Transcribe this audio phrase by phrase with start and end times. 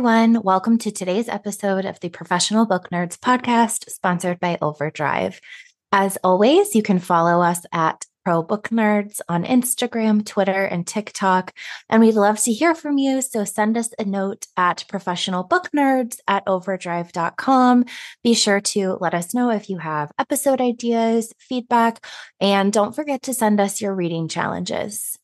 [0.00, 0.40] everyone.
[0.42, 5.42] Welcome to today's episode of the Professional Book Nerds podcast, sponsored by Overdrive.
[5.92, 11.52] As always, you can follow us at Pro Book Nerds on Instagram, Twitter, and TikTok.
[11.90, 13.20] And we'd love to hear from you.
[13.20, 17.84] So send us a note at professionalbooknerds at overdrive.com.
[18.24, 22.02] Be sure to let us know if you have episode ideas, feedback,
[22.40, 25.19] and don't forget to send us your reading challenges.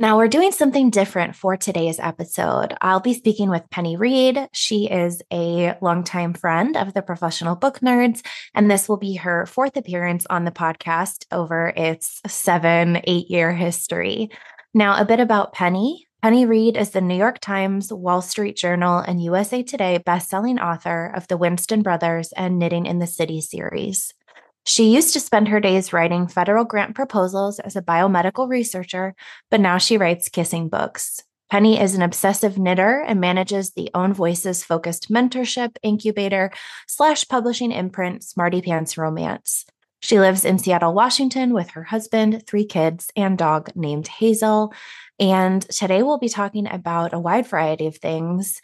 [0.00, 2.74] Now, we're doing something different for today's episode.
[2.80, 4.48] I'll be speaking with Penny Reid.
[4.50, 9.44] She is a longtime friend of the professional book nerds, and this will be her
[9.44, 14.30] fourth appearance on the podcast over its seven, eight year history.
[14.72, 16.06] Now, a bit about Penny.
[16.22, 21.12] Penny Reid is the New York Times, Wall Street Journal, and USA Today bestselling author
[21.14, 24.14] of the Winston Brothers and Knitting in the City series.
[24.64, 29.14] She used to spend her days writing federal grant proposals as a biomedical researcher,
[29.50, 31.22] but now she writes kissing books.
[31.50, 36.52] Penny is an obsessive knitter and manages the Own Voices focused mentorship incubator
[36.86, 39.66] slash publishing imprint Smarty Pants Romance.
[40.00, 44.72] She lives in Seattle, Washington with her husband, three kids, and dog named Hazel.
[45.18, 48.60] And today we'll be talking about a wide variety of things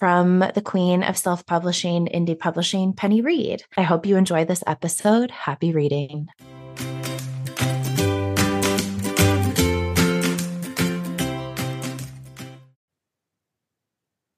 [0.00, 3.64] from the queen of self publishing, indie publishing, Penny Reid.
[3.76, 5.30] I hope you enjoy this episode.
[5.30, 6.28] Happy reading.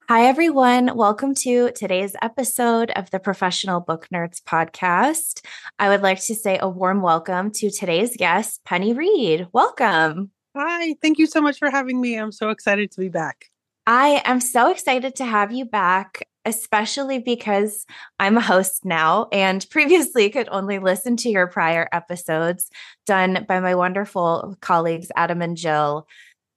[0.09, 0.95] Hi, everyone.
[0.95, 5.47] Welcome to today's episode of the Professional Book Nerds podcast.
[5.79, 9.47] I would like to say a warm welcome to today's guest, Penny Reid.
[9.53, 10.33] Welcome.
[10.55, 12.17] Hi, thank you so much for having me.
[12.17, 13.52] I'm so excited to be back.
[13.87, 17.85] I am so excited to have you back, especially because
[18.21, 22.71] I'm a host now and previously could only listen to your prior episodes
[23.07, 26.07] done by my wonderful colleagues, Adam and Jill.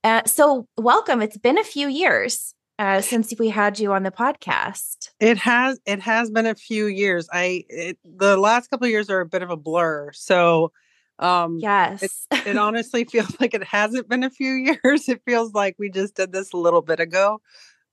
[0.04, 1.22] Uh, so, welcome.
[1.24, 5.10] It's been a few years uh, since we had you on the podcast.
[5.20, 5.80] It has.
[5.88, 7.28] It has been a few years.
[7.34, 10.12] I it, the last couple years are a bit of a blur.
[10.14, 10.72] So,
[11.20, 12.04] um, yes.
[12.04, 12.12] It,
[12.48, 14.52] it honestly feels like it hasn't been a few
[14.84, 15.08] years.
[15.10, 17.42] It feels like we just did this a little bit ago.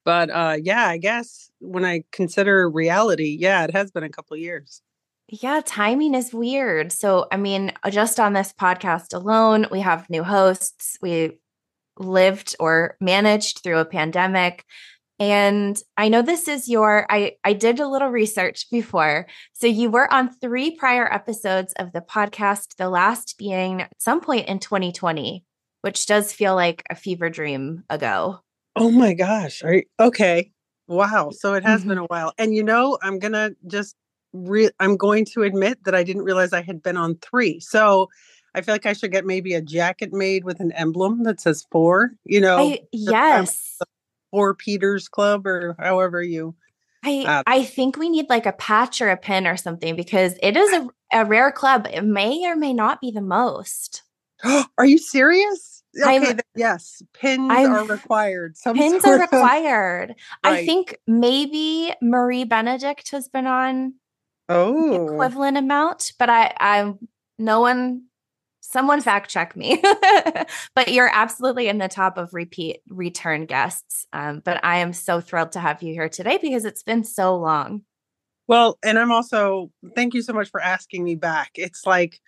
[0.04, 4.36] But uh, yeah, I guess when I consider reality, yeah, it has been a couple
[4.36, 4.82] years.
[5.28, 6.92] Yeah, timing is weird.
[6.92, 10.98] So, I mean, uh, just on this podcast alone, we have new hosts.
[11.00, 11.38] We
[11.98, 14.64] lived or managed through a pandemic.
[15.22, 19.28] And I know this is your I I did a little research before.
[19.52, 24.20] So you were on 3 prior episodes of the podcast, the last being at some
[24.20, 25.44] point in 2020,
[25.82, 28.40] which does feel like a fever dream ago.
[28.74, 29.62] Oh my gosh.
[29.62, 30.50] Are you, okay.
[30.88, 31.30] Wow.
[31.30, 31.90] So it has mm-hmm.
[31.90, 32.32] been a while.
[32.36, 33.94] And you know, I'm going to just
[34.32, 37.60] re- I'm going to admit that I didn't realize I had been on 3.
[37.60, 38.08] So
[38.56, 41.64] I feel like I should get maybe a jacket made with an emblem that says
[41.70, 42.58] 4, you know.
[42.58, 43.78] I, yes
[44.32, 46.54] or Peters Club or however you.
[47.04, 50.36] I uh, I think we need like a patch or a pin or something because
[50.42, 51.88] it is a, a rare club.
[51.92, 54.02] It may or may not be the most.
[54.78, 55.82] Are you serious?
[56.00, 58.56] Okay, then, yes, pins I'm, are required.
[58.56, 60.10] Some pins are required.
[60.12, 60.60] Of, right.
[60.60, 63.94] I think maybe Marie Benedict has been on
[64.48, 66.94] oh equivalent amount, but I I
[67.38, 68.04] no one
[68.62, 69.82] someone fact check me.
[70.74, 74.06] but you're absolutely in the top of repeat return guests.
[74.12, 77.36] Um, but I am so thrilled to have you here today because it's been so
[77.36, 77.82] long.
[78.48, 81.50] Well, and I'm also thank you so much for asking me back.
[81.56, 82.18] It's like,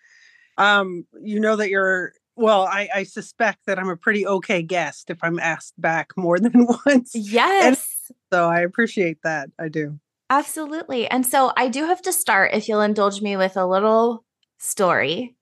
[0.58, 5.08] um, you know that you're well, I, I suspect that I'm a pretty okay guest
[5.08, 7.12] if I'm asked back more than once.
[7.14, 7.66] Yes.
[7.66, 9.50] And so I appreciate that.
[9.58, 10.00] I do.
[10.30, 11.06] Absolutely.
[11.06, 14.24] And so I do have to start, if you'll indulge me with a little
[14.58, 15.36] story.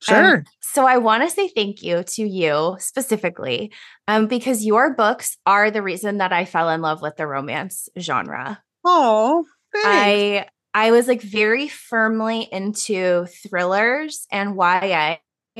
[0.00, 0.36] Sure.
[0.38, 3.72] Um, so I want to say thank you to you specifically,
[4.06, 7.88] um, because your books are the reason that I fell in love with the romance
[7.98, 8.62] genre.
[8.84, 15.16] Oh, I I was like very firmly into thrillers and YA.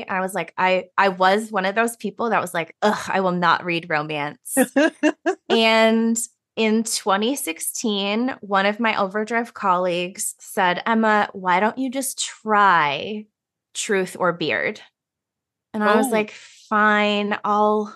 [0.07, 3.19] I was like, I I was one of those people that was like, ugh, I
[3.19, 4.55] will not read romance.
[5.49, 6.17] and
[6.55, 13.25] in 2016, one of my Overdrive colleagues said, Emma, why don't you just try
[13.79, 14.81] truth or beard.
[15.73, 16.11] And i was oh.
[16.11, 17.95] like fine i'll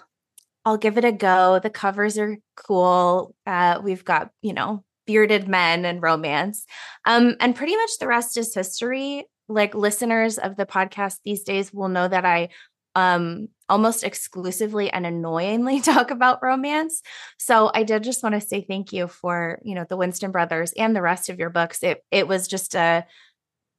[0.66, 1.60] i'll give it a go.
[1.60, 6.66] The covers are cool uh, we've got you know bearded men and romance.
[7.06, 9.26] Um and pretty much the rest is history.
[9.50, 12.50] Like listeners of the podcast these days will know that i
[12.96, 17.02] um almost exclusively and annoyingly talk about romance.
[17.38, 20.74] So i did just want to say thank you for you know the winston brothers
[20.74, 21.84] and the rest of your books.
[21.84, 23.06] It it was just a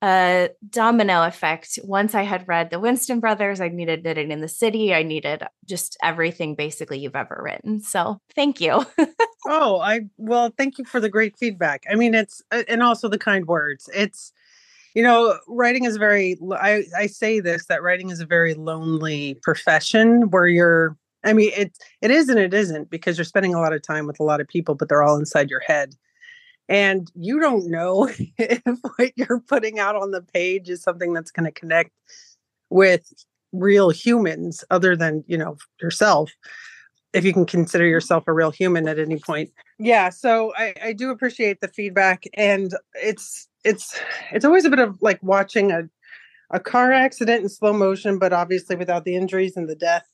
[0.05, 1.79] a domino effect.
[1.83, 4.93] Once I had read the Winston Brothers, I needed Knitting in the City.
[4.93, 7.81] I needed just everything basically you've ever written.
[7.81, 8.85] So thank you.
[9.47, 11.83] Oh, I well, thank you for the great feedback.
[11.91, 13.91] I mean, it's uh, and also the kind words.
[13.95, 14.33] It's
[14.95, 19.35] you know, writing is very I I say this that writing is a very lonely
[19.43, 23.61] profession where you're I mean, it it is and it isn't because you're spending a
[23.61, 25.95] lot of time with a lot of people, but they're all inside your head.
[26.69, 28.09] And you don't know
[28.39, 28.63] if
[28.97, 31.91] what you're putting out on the page is something that's going to connect
[32.71, 33.13] with
[33.53, 36.33] real humans other than, you know, yourself
[37.15, 39.51] if you can consider yourself a real human at any point.
[39.79, 43.99] Yeah, so I, I do appreciate the feedback, and it's it's
[44.33, 45.85] it's always a bit of like watching a
[46.51, 50.07] a car accident in slow motion, but obviously without the injuries and the death,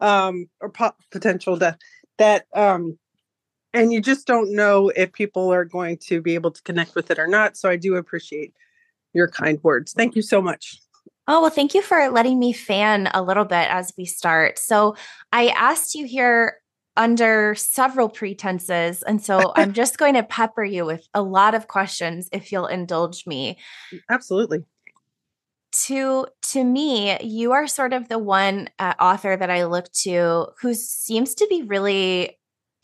[0.00, 1.76] um, or po- potential death.
[2.18, 2.98] That um,
[3.72, 7.10] and you just don't know if people are going to be able to connect with
[7.10, 7.56] it or not.
[7.56, 8.54] So I do appreciate
[9.12, 9.92] your kind words.
[9.92, 10.80] Thank you so much.
[11.28, 14.58] Oh, well, thank you for letting me fan a little bit as we start.
[14.58, 14.94] So,
[15.32, 16.60] I asked you here
[16.96, 19.02] under several pretenses.
[19.02, 22.66] And so, I'm just going to pepper you with a lot of questions if you'll
[22.66, 23.58] indulge me.
[24.08, 24.64] Absolutely.
[25.86, 30.46] To to me, you are sort of the one uh, author that I look to
[30.62, 32.35] who seems to be really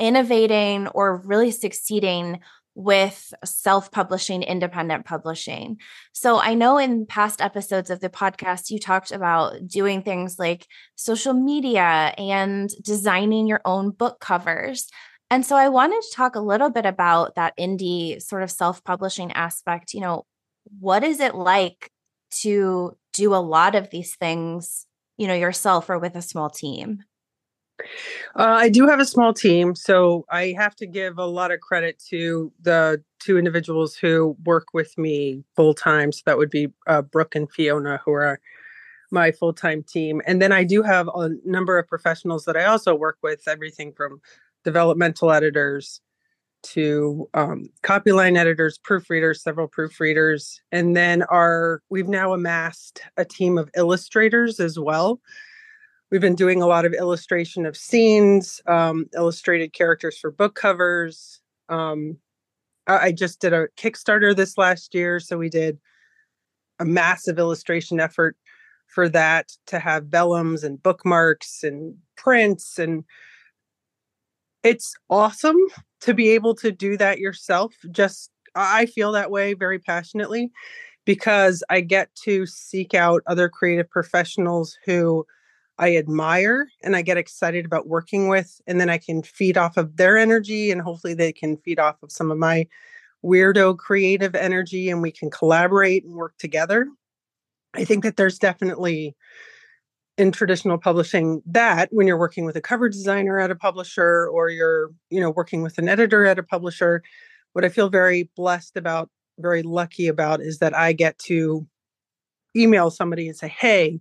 [0.02, 2.40] innovating or really succeeding
[2.74, 5.76] with self publishing, independent publishing.
[6.12, 10.66] So I know in past episodes of the podcast, you talked about doing things like
[10.96, 14.88] social media and designing your own book covers.
[15.30, 18.82] And so I wanted to talk a little bit about that indie sort of self
[18.82, 19.94] publishing aspect.
[19.94, 20.26] You know,
[20.80, 21.90] what is it like
[22.40, 27.04] to do a lot of these things, you know, yourself or with a small team?
[28.36, 31.60] Uh, I do have a small team, so I have to give a lot of
[31.60, 36.12] credit to the two individuals who work with me full time.
[36.12, 38.40] So that would be uh, Brooke and Fiona, who are
[39.10, 40.22] my full time team.
[40.26, 43.92] And then I do have a number of professionals that I also work with, everything
[43.92, 44.20] from
[44.64, 46.00] developmental editors
[46.62, 53.24] to um, copy line editors, proofreaders, several proofreaders, and then our we've now amassed a
[53.24, 55.20] team of illustrators as well
[56.12, 61.40] we've been doing a lot of illustration of scenes, um, illustrated characters for book covers.
[61.70, 62.18] Um,
[62.86, 65.78] I, I just did a Kickstarter this last year, so we did
[66.78, 68.36] a massive illustration effort
[68.86, 73.04] for that to have vellums and bookmarks and prints and
[74.62, 75.56] it's awesome
[76.00, 80.50] to be able to do that yourself just i feel that way very passionately
[81.06, 85.24] because i get to seek out other creative professionals who
[85.82, 88.60] I admire and I get excited about working with.
[88.68, 92.00] And then I can feed off of their energy and hopefully they can feed off
[92.04, 92.68] of some of my
[93.24, 96.86] weirdo creative energy and we can collaborate and work together.
[97.74, 99.16] I think that there's definitely
[100.16, 104.50] in traditional publishing that when you're working with a cover designer at a publisher or
[104.50, 107.02] you're, you know, working with an editor at a publisher,
[107.54, 111.66] what I feel very blessed about, very lucky about is that I get to
[112.54, 114.00] email somebody and say, "Hey,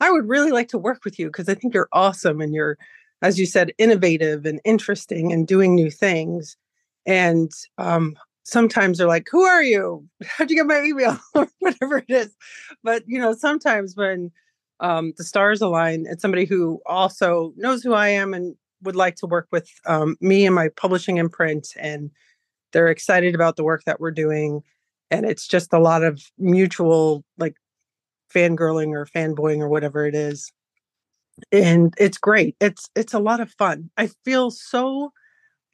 [0.00, 2.78] I would really like to work with you because I think you're awesome and you're,
[3.22, 6.56] as you said, innovative and interesting and doing new things.
[7.06, 10.06] And um, sometimes they're like, Who are you?
[10.24, 11.18] How'd you get my email?
[11.34, 12.34] or whatever it is.
[12.82, 14.30] But, you know, sometimes when
[14.80, 19.16] um, the stars align, it's somebody who also knows who I am and would like
[19.16, 21.68] to work with um, me and my publishing imprint.
[21.78, 22.10] And
[22.72, 24.62] they're excited about the work that we're doing.
[25.10, 27.56] And it's just a lot of mutual, like,
[28.34, 30.52] fangirling or fanboying or whatever it is.
[31.52, 32.56] And it's great.
[32.60, 33.90] It's it's a lot of fun.
[33.96, 35.12] I feel so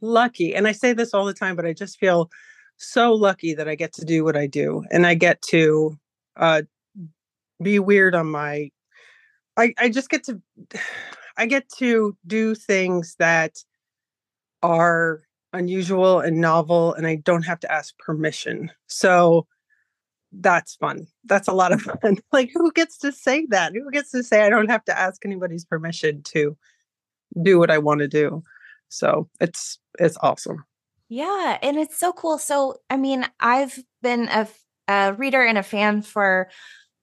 [0.01, 2.31] lucky and i say this all the time but i just feel
[2.77, 5.99] so lucky that i get to do what i do and i get to
[6.37, 6.63] uh
[7.63, 8.71] be weird on my
[9.57, 10.41] i i just get to
[11.39, 13.57] i get to do things that
[14.63, 15.23] are
[15.53, 18.71] unusual and novel and i don't have to ask permission.
[18.89, 19.47] So
[20.41, 21.07] that's fun.
[21.25, 22.19] That's a lot of fun.
[22.33, 23.73] Like, who gets to say that?
[23.73, 26.57] Who gets to say I don't have to ask anybody's permission to
[27.43, 28.43] do what I want to do?
[28.89, 30.65] So it's it's awesome.
[31.09, 32.39] Yeah, and it's so cool.
[32.39, 34.49] So, I mean, I've been a,
[34.89, 36.49] a reader and a fan for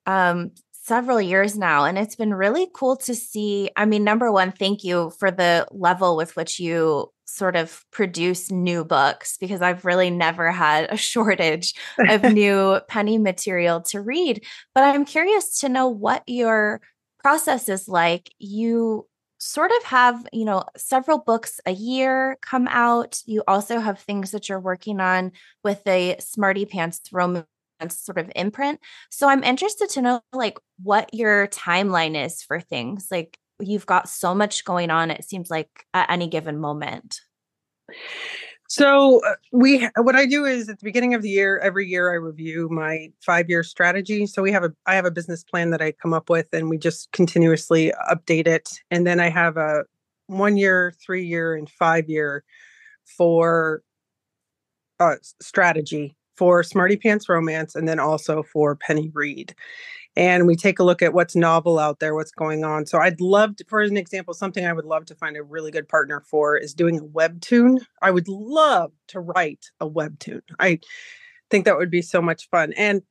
[0.05, 0.51] um
[0.85, 4.83] several years now and it's been really cool to see i mean number one thank
[4.83, 10.09] you for the level with which you sort of produce new books because I've really
[10.09, 14.45] never had a shortage of new penny material to read.
[14.75, 16.81] But I'm curious to know what your
[17.19, 18.31] process is like.
[18.37, 19.07] You
[19.39, 23.21] sort of have, you know, several books a year come out.
[23.25, 25.31] You also have things that you're working on
[25.63, 27.47] with the Smarty Pants romance
[27.91, 28.79] sort of imprint.
[29.09, 33.07] So I'm interested to know like what your timeline is for things.
[33.11, 37.21] Like you've got so much going on it seems like at any given moment
[38.69, 42.11] So uh, we what I do is at the beginning of the year, every year
[42.11, 44.25] I review my five year strategy.
[44.25, 46.69] So we have a I have a business plan that I come up with, and
[46.69, 48.69] we just continuously update it.
[48.89, 49.83] And then I have a
[50.27, 52.43] one year, three year, and five year
[53.05, 53.83] for
[54.99, 59.55] uh, strategy for Smarty Pants Romance, and then also for Penny Reid.
[60.15, 62.85] and we take a look at what's novel out there, what's going on.
[62.85, 65.71] So I'd love to, for an example, something I would love to find a really
[65.71, 67.79] good partner for is doing a webtoon.
[68.01, 70.41] I would love to write a webtoon.
[70.59, 70.79] I
[71.49, 72.73] think that would be so much fun.
[72.77, 73.01] And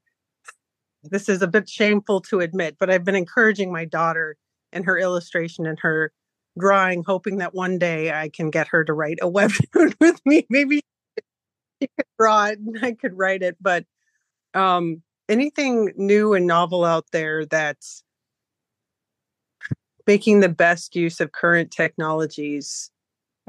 [1.03, 4.37] this is a bit shameful to admit, but I've been encouraging my daughter
[4.73, 6.13] in her illustration and her
[6.59, 10.47] drawing, hoping that one day I can get her to write a webtoon with me.
[10.49, 10.83] Maybe
[11.83, 13.85] she could draw it and I could write it, but
[14.55, 18.05] um anything new and novel out there that's
[20.07, 22.91] making the best use of current technologies.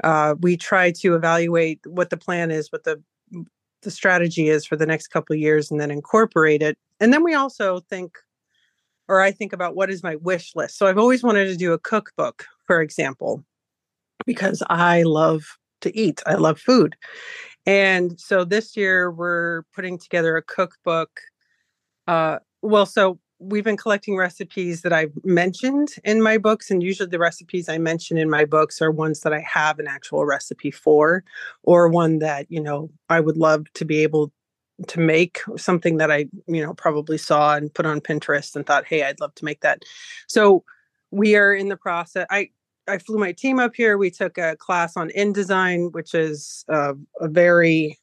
[0.02, 3.02] Uh, we try to evaluate what the plan is, what the
[3.82, 6.78] the strategy is for the next couple years, and then incorporate it.
[7.00, 8.16] And then we also think,
[9.08, 10.78] or I think about what is my wish list.
[10.78, 13.44] So I've always wanted to do a cookbook, for example,
[14.24, 16.22] because I love to eat.
[16.26, 16.96] I love food.
[17.66, 21.20] And so this year we're putting together a cookbook
[22.06, 27.08] uh, well, so we've been collecting recipes that I've mentioned in my books, and usually
[27.08, 30.70] the recipes I mention in my books are ones that I have an actual recipe
[30.70, 31.24] for,
[31.62, 34.32] or one that you know I would love to be able
[34.88, 38.86] to make something that I you know probably saw and put on Pinterest and thought,
[38.86, 39.82] hey, I'd love to make that.
[40.26, 40.64] So
[41.10, 42.26] we are in the process.
[42.30, 42.50] I
[42.86, 43.96] I flew my team up here.
[43.96, 47.98] We took a class on InDesign, which is uh, a very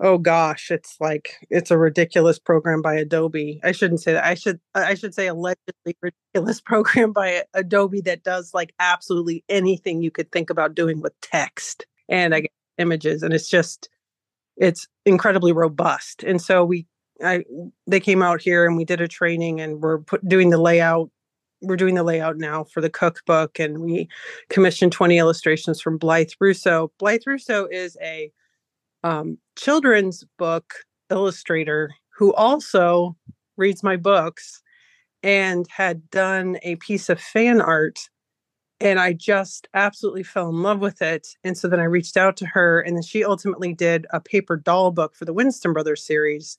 [0.00, 3.60] oh gosh, it's like it's a ridiculous program by Adobe.
[3.64, 4.24] I shouldn't say that.
[4.24, 10.02] I should I should say allegedly ridiculous program by Adobe that does like absolutely anything
[10.02, 13.88] you could think about doing with text and I get images and it's just
[14.56, 16.22] it's incredibly robust.
[16.22, 16.86] And so we
[17.22, 17.44] I
[17.86, 21.10] they came out here and we did a training and we're put, doing the layout
[21.60, 24.08] we're doing the layout now for the cookbook and we
[24.48, 26.92] commissioned 20 illustrations from Blythe Russo.
[26.98, 28.30] Blythe Russo is a
[29.04, 30.74] um, children's book
[31.10, 33.16] illustrator who also
[33.56, 34.62] reads my books
[35.22, 37.98] and had done a piece of fan art
[38.80, 41.28] and I just absolutely fell in love with it.
[41.42, 44.56] And so then I reached out to her, and then she ultimately did a paper
[44.56, 46.58] doll book for the Winston Brothers series.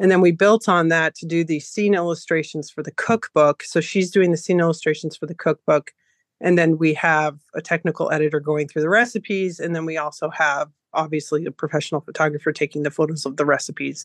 [0.00, 3.62] And then we built on that to do the scene illustrations for the cookbook.
[3.62, 5.92] So she's doing the scene illustrations for the cookbook.
[6.40, 9.60] And then we have a technical editor going through the recipes.
[9.60, 14.04] And then we also have obviously a professional photographer taking the photos of the recipes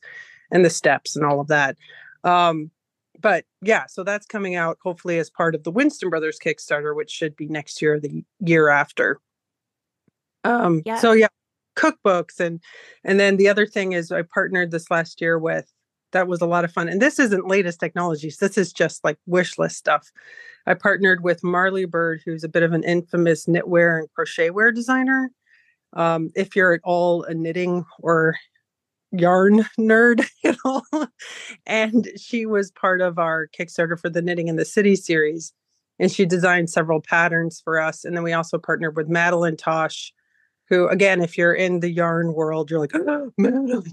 [0.52, 1.78] and the steps and all of that.
[2.24, 2.72] Um,
[3.20, 7.10] but yeah, so that's coming out hopefully as part of the Winston Brothers Kickstarter, which
[7.10, 9.20] should be next year, the year after.
[10.44, 11.00] Um, yeah.
[11.00, 11.28] So yeah,
[11.76, 12.62] cookbooks and
[13.04, 15.72] and then the other thing is I partnered this last year with
[16.18, 16.90] that was a lot of fun.
[16.90, 18.38] And this isn't latest technologies.
[18.38, 20.12] This is just like wish list stuff.
[20.66, 25.30] I partnered with Marly Bird, who's a bit of an infamous knitwear and crochetwear designer.
[25.94, 28.36] Um, if you're at all a knitting or
[29.12, 30.84] yarn nerd at all,
[31.68, 35.54] and she was part of our Kickstarter for the Knitting in the City series.
[36.00, 38.04] And she designed several patterns for us.
[38.04, 40.12] And then we also partnered with Madeline Tosh,
[40.70, 43.32] who, again, if you're in the yarn world, you're like, oh,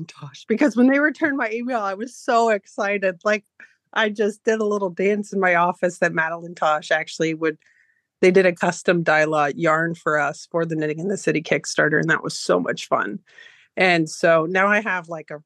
[0.08, 0.44] Tosh.
[0.46, 3.20] Because when they returned my email, I was so excited.
[3.24, 3.44] Like,
[3.92, 7.58] I just did a little dance in my office that Madeline Tosh actually would
[8.20, 12.00] they did a custom Dyla yarn for us for the Knitting in the City Kickstarter,
[12.00, 13.18] and that was so much fun.
[13.76, 15.42] And so now I have like a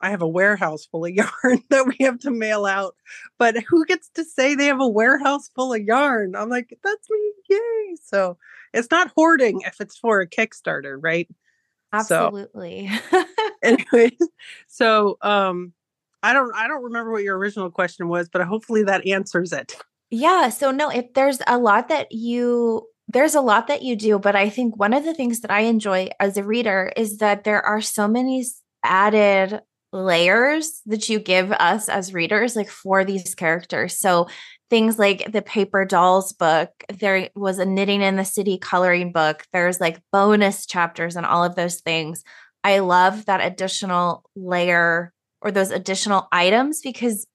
[0.00, 2.94] I have a warehouse full of yarn that we have to mail out.
[3.38, 6.34] But who gets to say they have a warehouse full of yarn?
[6.36, 7.96] I'm like, that's me, yay.
[8.02, 8.38] So
[8.76, 11.28] it's not hoarding if it's for a Kickstarter, right?
[11.92, 12.90] Absolutely.
[13.10, 13.24] So,
[13.62, 14.18] anyways,
[14.68, 15.72] so um
[16.22, 19.76] I don't I don't remember what your original question was, but hopefully that answers it.
[20.10, 20.50] Yeah.
[20.50, 24.36] So, no, if there's a lot that you, there's a lot that you do, but
[24.36, 27.62] I think one of the things that I enjoy as a reader is that there
[27.62, 28.44] are so many
[28.84, 29.60] added
[29.92, 33.98] layers that you give us as readers, like for these characters.
[33.98, 34.28] So,
[34.68, 39.44] things like the paper dolls book there was a knitting in the city coloring book
[39.52, 42.24] there's like bonus chapters and all of those things
[42.64, 47.26] i love that additional layer or those additional items because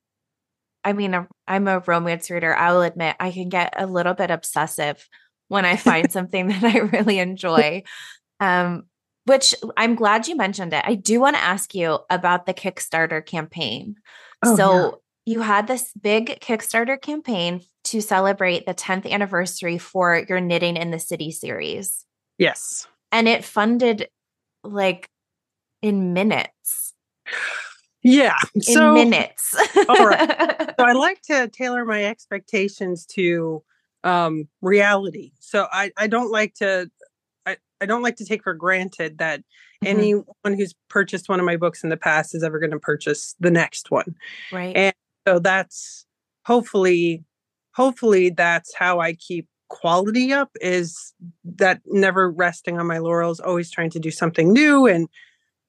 [0.83, 2.55] I mean, I'm a romance reader.
[2.55, 5.07] I will admit I can get a little bit obsessive
[5.47, 7.83] when I find something that I really enjoy.
[8.39, 8.83] Um,
[9.25, 10.83] which I'm glad you mentioned it.
[10.85, 13.95] I do want to ask you about the Kickstarter campaign.
[14.43, 14.91] Oh, so, yeah.
[15.25, 20.91] You had this big Kickstarter campaign to celebrate the 10th anniversary for your Knitting in
[20.91, 22.05] the City series.
[22.37, 22.87] Yes.
[23.11, 24.09] and it funded
[24.63, 25.09] like
[25.81, 26.93] in minutes.
[28.03, 28.37] Yeah.
[28.55, 29.55] In so, minutes.
[29.89, 30.57] all right.
[30.79, 33.61] So I like to tailor my expectations to
[34.03, 35.33] um reality.
[35.39, 36.89] So I I don't like to
[37.45, 39.87] I, I don't like to take for granted that mm-hmm.
[39.87, 43.35] anyone who's purchased one of my books in the past is ever going to purchase
[43.39, 44.15] the next one.
[44.51, 44.75] Right.
[44.75, 44.95] And
[45.27, 46.05] so that's
[46.45, 47.23] hopefully
[47.73, 51.13] hopefully that's how I keep quality up is
[51.45, 55.07] that never resting on my laurels, always trying to do something new and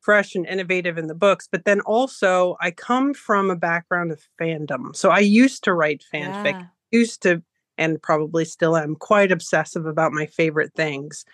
[0.01, 1.49] fresh and innovative in the books.
[1.51, 4.97] But then also, I come from a background of fandom.
[4.97, 6.67] So I used to write fanfic, yeah.
[6.91, 7.43] used to,
[7.79, 11.25] and probably still am quite obsessive about my favorite things.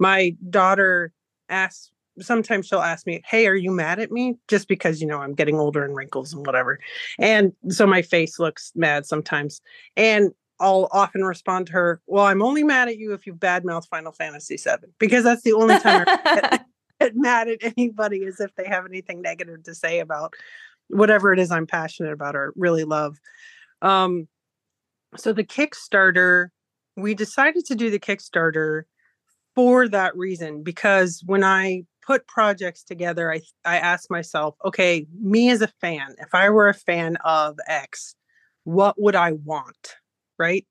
[0.00, 1.12] My daughter
[1.48, 4.36] asks, sometimes she'll ask me, Hey, are you mad at me?
[4.48, 6.78] Just because, you know, I'm getting older and wrinkles and whatever.
[7.18, 9.60] And so my face looks mad sometimes.
[9.96, 13.88] And I'll often respond to her, "Well, I'm only mad at you if you badmouth
[13.88, 16.64] Final Fantasy VII because that's the only time I
[16.98, 20.32] get, mad at anybody is if they have anything negative to say about
[20.88, 23.18] whatever it is I'm passionate about or really love."
[23.82, 24.28] Um,
[25.16, 26.48] so the Kickstarter,
[26.96, 28.84] we decided to do the Kickstarter
[29.54, 35.50] for that reason because when I put projects together, I I ask myself, okay, me
[35.50, 38.14] as a fan, if I were a fan of X,
[38.64, 39.96] what would I want?
[40.38, 40.66] right?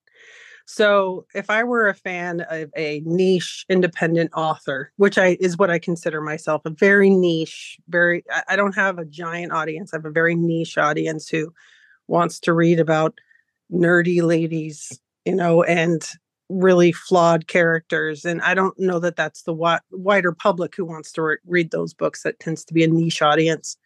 [0.68, 5.70] So if I were a fan of a niche independent author, which I is what
[5.70, 9.94] I consider myself, a very niche, very I don't have a giant audience.
[9.94, 11.54] I have a very niche audience who
[12.08, 13.20] wants to read about
[13.72, 16.08] nerdy ladies, you know, and
[16.50, 18.26] really flawed characters.
[18.26, 21.72] And I don't know that that's the wi- wider public who wants to re- read
[21.72, 22.24] those books.
[22.24, 23.78] That tends to be a niche audience.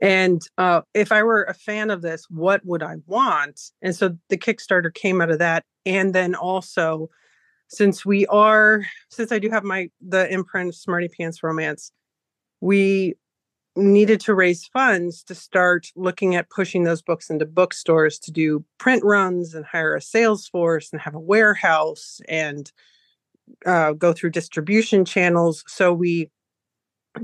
[0.00, 3.60] And uh, if I were a fan of this, what would I want?
[3.82, 5.64] And so the Kickstarter came out of that.
[5.84, 7.10] And then also,
[7.68, 11.90] since we are, since I do have my the imprint Smarty Pants Romance,
[12.60, 13.16] we
[13.76, 18.64] needed to raise funds to start looking at pushing those books into bookstores to do
[18.78, 22.72] print runs and hire a sales force and have a warehouse and
[23.66, 25.64] uh, go through distribution channels.
[25.68, 26.30] So we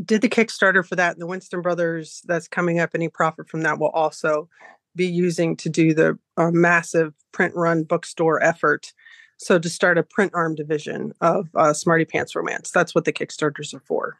[0.04, 1.12] did the Kickstarter for that.
[1.12, 4.48] And the Winston Brothers that's coming up, any profit from that will also
[4.96, 8.92] be using to do the uh, massive print run bookstore effort.
[9.36, 12.70] So to start a print arm division of uh, Smarty Pants Romance.
[12.70, 14.18] That's what the Kickstarters are for.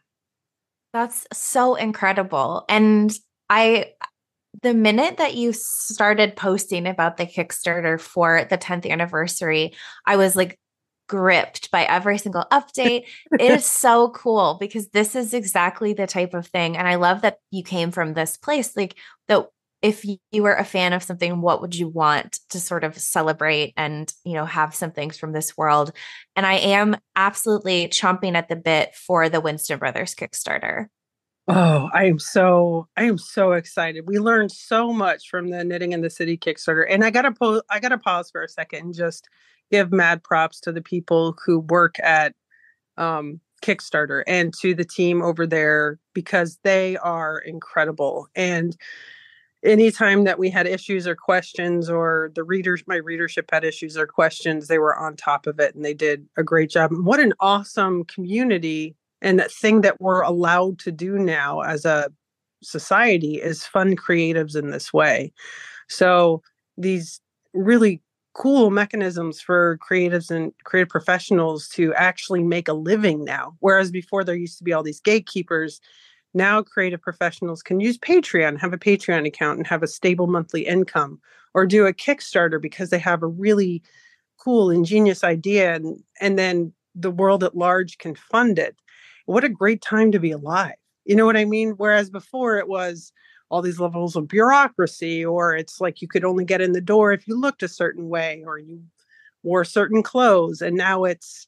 [0.95, 2.65] That's so incredible.
[2.69, 3.13] And
[3.51, 3.95] I,
[4.63, 9.75] the minute that you started posting about the Kickstarter for the 10th anniversary,
[10.07, 10.57] I was like
[11.09, 13.07] gripped by every single update.
[13.33, 16.77] it is so cool because this is exactly the type of thing.
[16.77, 18.77] And I love that you came from this place.
[18.77, 18.95] Like
[19.27, 19.49] that
[19.85, 23.75] if you were a fan of something, what would you want to sort of celebrate
[23.77, 25.93] and, you know, have some things from this world?
[26.35, 30.87] And I am absolutely chomping at the bit for the Winston Brothers Kickstarter.
[31.49, 34.07] Oh, I am so I am so excited.
[34.07, 36.87] We learned so much from the Knitting in the City Kickstarter.
[36.89, 39.29] And I gotta po- I gotta pause for a second and just
[39.71, 42.35] give mad props to the people who work at
[42.97, 48.29] um, Kickstarter and to the team over there because they are incredible.
[48.35, 48.75] And
[49.65, 54.07] anytime that we had issues or questions or the readers my readership had issues or
[54.07, 57.33] questions they were on top of it and they did a great job what an
[57.41, 62.11] awesome community and that thing that we're allowed to do now as a
[62.63, 65.33] society is fund creatives in this way
[65.89, 66.43] so
[66.77, 67.21] these
[67.53, 68.01] really
[68.35, 73.57] cool mechanisms for creatives and creative professionals to actually make a living now.
[73.61, 75.81] Whereas before there used to be all these gatekeepers.
[76.35, 80.67] Now creative professionals can use Patreon, have a Patreon account and have a stable monthly
[80.67, 81.21] income
[81.55, 83.83] or do a Kickstarter because they have a really
[84.39, 88.77] cool ingenious idea and and then the world at large can fund it.
[89.27, 90.75] What a great time to be alive.
[91.05, 91.71] You know what I mean?
[91.77, 93.13] Whereas before it was
[93.49, 97.13] all these levels of bureaucracy or it's like you could only get in the door
[97.13, 98.83] if you looked a certain way or you
[99.43, 101.47] wore certain clothes and now it's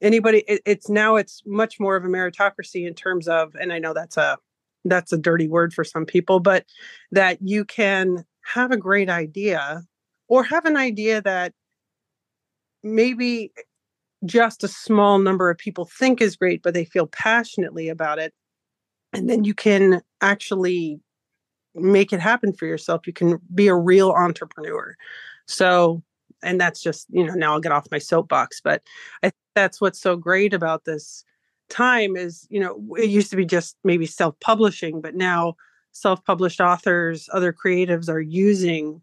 [0.00, 3.78] anybody it, it's now it's much more of a meritocracy in terms of and i
[3.78, 4.36] know that's a
[4.84, 6.64] that's a dirty word for some people but
[7.10, 9.82] that you can have a great idea
[10.28, 11.52] or have an idea that
[12.82, 13.52] maybe
[14.26, 18.34] just a small number of people think is great but they feel passionately about it
[19.12, 21.00] and then you can actually
[21.74, 23.06] make it happen for yourself.
[23.06, 24.96] You can be a real entrepreneur.
[25.46, 26.02] So,
[26.42, 28.82] and that's just, you know, now I'll get off my soapbox, but
[29.22, 31.24] I that's what's so great about this
[31.70, 35.54] time is, you know, it used to be just maybe self-publishing, but now
[35.92, 39.00] self-published authors, other creatives are using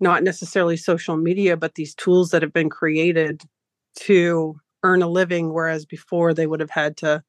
[0.00, 3.42] not necessarily social media, but these tools that have been created
[3.96, 7.22] to earn a living whereas before they would have had to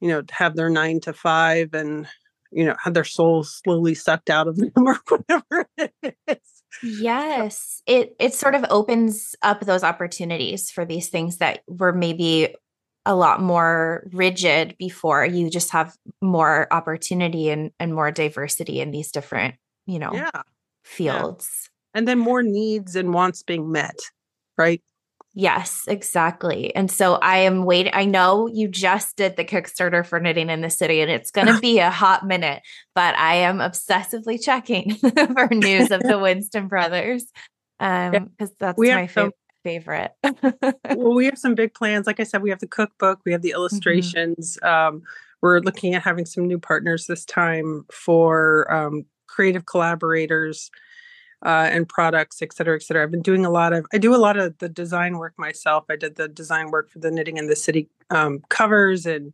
[0.00, 2.06] you know have their 9 to 5 and
[2.52, 7.82] you know had their souls slowly sucked out of them or whatever it is yes
[7.86, 12.54] it it sort of opens up those opportunities for these things that were maybe
[13.06, 15.24] a lot more rigid before.
[15.24, 19.56] You just have more opportunity and and more diversity in these different
[19.86, 20.42] you know yeah
[20.84, 21.68] fields.
[21.94, 21.98] Yeah.
[21.98, 23.98] and then more needs and wants being met
[24.56, 24.82] right
[25.36, 26.74] Yes, exactly.
[26.76, 27.92] And so I am waiting.
[27.94, 31.46] I know you just did the Kickstarter for Knitting in the City, and it's going
[31.52, 32.62] to be a hot minute,
[32.94, 37.26] but I am obsessively checking for news of the Winston brothers
[37.80, 39.32] because um, that's we my fav-
[39.64, 40.12] favorite.
[40.22, 42.06] well, we have some big plans.
[42.06, 43.56] Like I said, we have the cookbook, we have the mm-hmm.
[43.56, 44.56] illustrations.
[44.62, 44.96] Mm-hmm.
[44.96, 45.02] Um,
[45.42, 50.70] we're looking at having some new partners this time for um, creative collaborators
[51.44, 53.02] uh, and products, et cetera, et cetera.
[53.02, 55.84] I've been doing a lot of, I do a lot of the design work myself.
[55.90, 59.32] I did the design work for the Knitting in the City um, covers and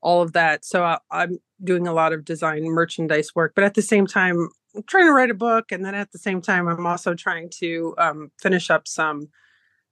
[0.00, 0.64] all of that.
[0.64, 4.48] So I, I'm doing a lot of design merchandise work, but at the same time,
[4.74, 5.72] I'm trying to write a book.
[5.72, 9.28] And then at the same time, I'm also trying to um, finish up some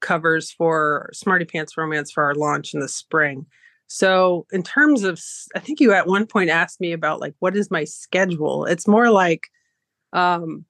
[0.01, 3.47] covers for Smarty Pants Romance for our launch in the spring.
[3.87, 5.21] So, in terms of,
[5.55, 8.65] I think you at one point asked me about like, what is my schedule?
[8.67, 9.49] It's more like,
[10.13, 10.65] um,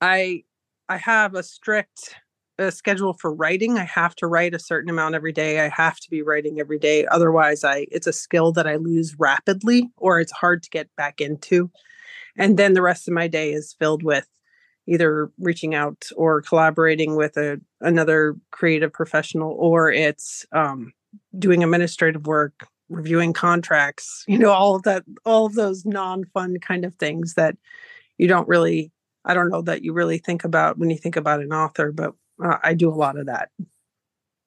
[0.00, 0.44] I
[0.88, 2.14] I have a strict
[2.58, 3.78] uh, schedule for writing.
[3.78, 5.60] I have to write a certain amount every day.
[5.60, 7.06] I have to be writing every day.
[7.06, 11.20] Otherwise, I it's a skill that I lose rapidly or it's hard to get back
[11.20, 11.70] into.
[12.36, 14.28] And then the rest of my day is filled with
[14.86, 20.92] either reaching out or collaborating with a another creative professional or it's um,
[21.38, 26.86] doing administrative work reviewing contracts you know all of that all of those non-fun kind
[26.86, 27.54] of things that
[28.16, 28.90] you don't really
[29.28, 32.14] I don't know that you really think about when you think about an author, but
[32.42, 33.50] uh, I do a lot of that.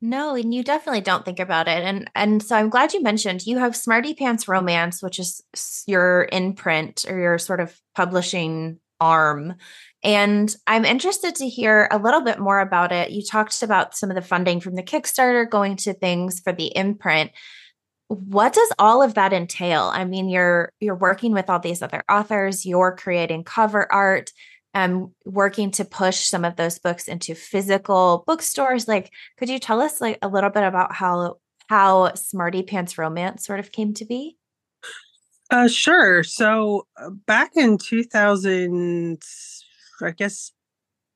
[0.01, 1.83] No, and you definitely don't think about it.
[1.83, 5.43] And and so I'm glad you mentioned you have Smarty Pants Romance, which is
[5.85, 9.55] your imprint or your sort of publishing arm.
[10.03, 13.11] And I'm interested to hear a little bit more about it.
[13.11, 16.75] You talked about some of the funding from the Kickstarter going to things for the
[16.75, 17.31] imprint.
[18.07, 19.83] What does all of that entail?
[19.93, 24.31] I mean, you're you're working with all these other authors, you're creating cover art
[24.73, 28.87] um working to push some of those books into physical bookstores.
[28.87, 33.45] Like could you tell us like a little bit about how how smarty pants romance
[33.45, 34.37] sort of came to be?
[35.49, 36.23] Uh sure.
[36.23, 39.21] So uh, back in 2000
[40.03, 40.51] i guess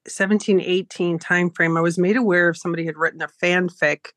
[0.07, 4.09] 17 18 timeframe i was made aware of somebody had written a fanfic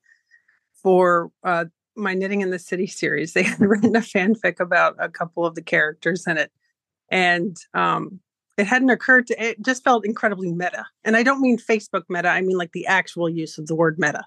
[0.82, 1.64] for uh
[1.98, 3.32] my knitting in the city series.
[3.32, 6.50] They had written a fanfic about a couple of the characters in it.
[7.10, 8.20] And um
[8.58, 10.84] it hadn't occurred to it just felt incredibly meta.
[11.04, 13.96] And i don't mean facebook meta i mean like the actual use of the word
[13.98, 14.24] meta.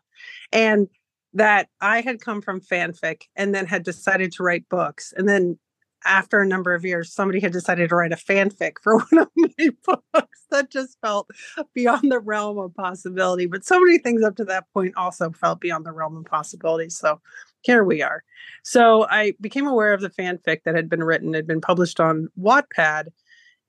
[0.51, 0.87] And
[1.33, 5.13] that i had come from fanfic and then had decided to write books.
[5.15, 5.59] And then
[6.03, 9.29] after a number of years somebody had decided to write a fanfic for one of
[9.35, 9.69] my
[10.13, 11.29] books that just felt
[11.73, 13.45] beyond the realm of possibility.
[13.45, 16.89] But so many things up to that point also felt beyond the realm of possibility.
[16.89, 17.21] So
[17.61, 18.23] here we are.
[18.63, 22.29] So i became aware of the fanfic that had been written had been published on
[22.39, 23.07] wattpad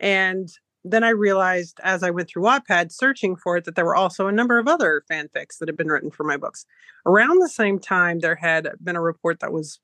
[0.02, 0.52] and
[0.84, 4.26] then I realized as I went through Wattpad searching for it that there were also
[4.26, 6.66] a number of other fanfics that had been written for my books.
[7.06, 9.78] Around the same time, there had been a report that was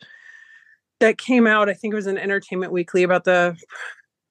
[1.01, 1.69] that came out.
[1.69, 3.57] I think it was in Entertainment Weekly about the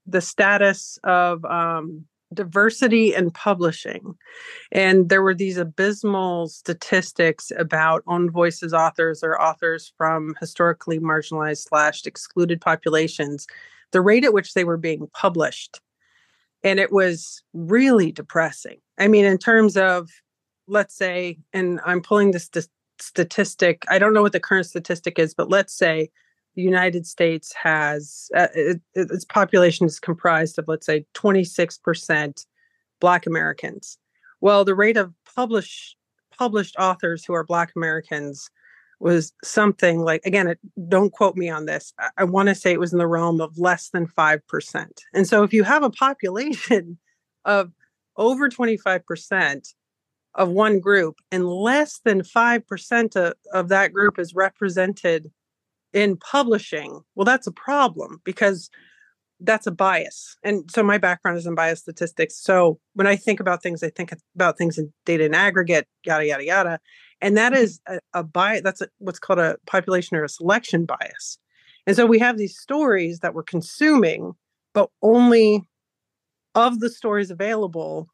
[0.06, 4.15] the status of um, diversity in publishing,
[4.73, 11.67] and there were these abysmal statistics about own voices authors or authors from historically marginalized
[11.69, 13.47] slash excluded populations
[13.91, 15.80] the rate at which they were being published.
[16.63, 18.78] And it was really depressing.
[18.97, 20.10] I mean, in terms of,
[20.67, 22.67] let's say, and I'm pulling this st-
[23.00, 26.10] statistic, I don't know what the current statistic is, but let's say
[26.56, 32.45] the United States has uh, it, its population is comprised of, let's say, 26%
[33.00, 34.00] Black Americans.
[34.41, 35.95] Well, the rate of publish,
[36.36, 38.50] published authors who are Black Americans
[38.99, 42.71] was something like again it, don't quote me on this i, I want to say
[42.71, 45.89] it was in the realm of less than 5% and so if you have a
[45.89, 46.97] population
[47.45, 47.71] of
[48.15, 49.73] over 25%
[50.33, 55.31] of one group and less than 5% of, of that group is represented
[55.93, 58.69] in publishing well that's a problem because
[59.41, 60.36] that's a bias.
[60.43, 62.33] And so my background is in biostatistics.
[62.33, 66.25] So when i think about things i think about things in data in aggregate yada
[66.25, 66.79] yada yada
[67.21, 67.95] and that mm-hmm.
[67.95, 71.38] a, a bias that's a, what's called a population or a selection bias
[71.86, 74.34] and so we have these stories that we're consuming
[74.73, 75.67] but only
[76.56, 78.10] of the stories available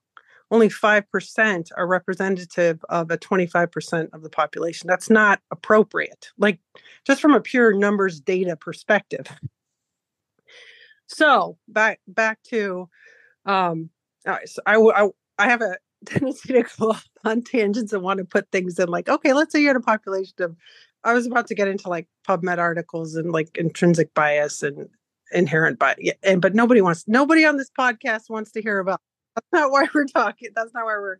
[0.53, 4.87] only 5% are representative of a 25% of the population.
[4.87, 6.59] That's not appropriate, like
[7.05, 9.25] just from a pure numbers data perspective.
[11.07, 12.89] So back back to
[13.45, 13.89] um
[14.25, 18.25] so I, I I have a tendency to go off on tangents and want to
[18.25, 20.55] put things in like, okay, let's say you had a population of
[21.03, 24.87] I was about to get into like PubMed articles and like intrinsic bias and
[25.33, 25.99] inherent bias.
[26.23, 29.01] And but nobody wants nobody on this podcast wants to hear about
[29.35, 30.49] that's not why we're talking.
[30.55, 31.17] That's not why we're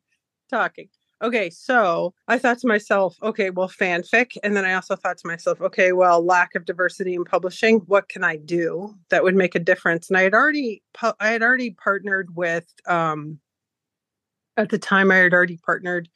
[0.50, 0.90] talking.
[1.24, 4.36] Okay, so I thought to myself, okay, well, fanfic.
[4.44, 8.10] And then I also thought to myself, okay, well, lack of diversity in publishing, what
[8.10, 10.10] can I do that would make a difference?
[10.10, 13.40] And I had already I had already partnered with um
[14.58, 16.10] at the time I had already partnered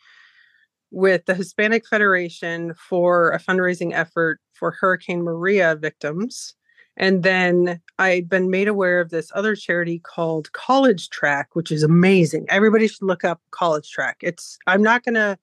[0.91, 6.56] with the Hispanic Federation for a fundraising effort for Hurricane Maria victims.
[6.95, 11.84] And then I'd been made aware of this other charity called College Track, which is
[11.84, 12.45] amazing.
[12.50, 14.17] Everybody should look up College Track.
[14.21, 15.38] It's I'm not gonna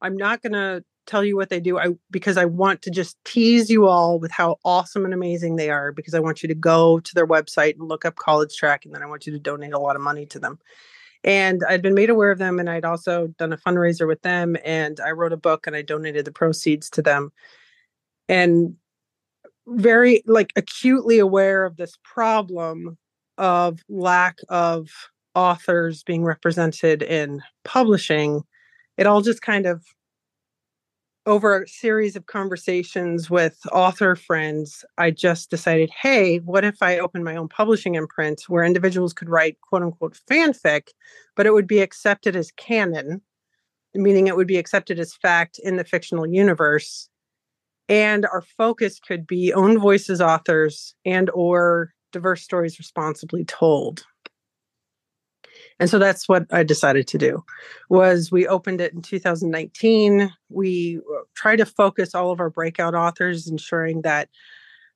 [0.00, 3.70] I'm not gonna tell you what they do I because I want to just tease
[3.70, 6.98] you all with how awesome and amazing they are because I want you to go
[7.00, 9.74] to their website and look up College Track and then I want you to donate
[9.74, 10.58] a lot of money to them.
[11.24, 14.56] And I'd been made aware of them and I'd also done a fundraiser with them
[14.64, 17.32] and I wrote a book and I donated the proceeds to them.
[18.28, 18.76] And
[19.66, 22.96] very like acutely aware of this problem
[23.36, 24.88] of lack of
[25.34, 28.42] authors being represented in publishing
[28.96, 29.84] it all just kind of
[31.28, 36.98] over a series of conversations with author friends i just decided hey what if i
[36.98, 40.88] open my own publishing imprint where individuals could write quote unquote fanfic
[41.36, 43.20] but it would be accepted as canon
[43.94, 47.10] meaning it would be accepted as fact in the fictional universe
[47.90, 54.02] and our focus could be own voices authors and or diverse stories responsibly told
[55.80, 57.44] and so that's what i decided to do
[57.88, 62.94] was we opened it in 2019 we uh, try to focus all of our breakout
[62.94, 64.28] authors ensuring that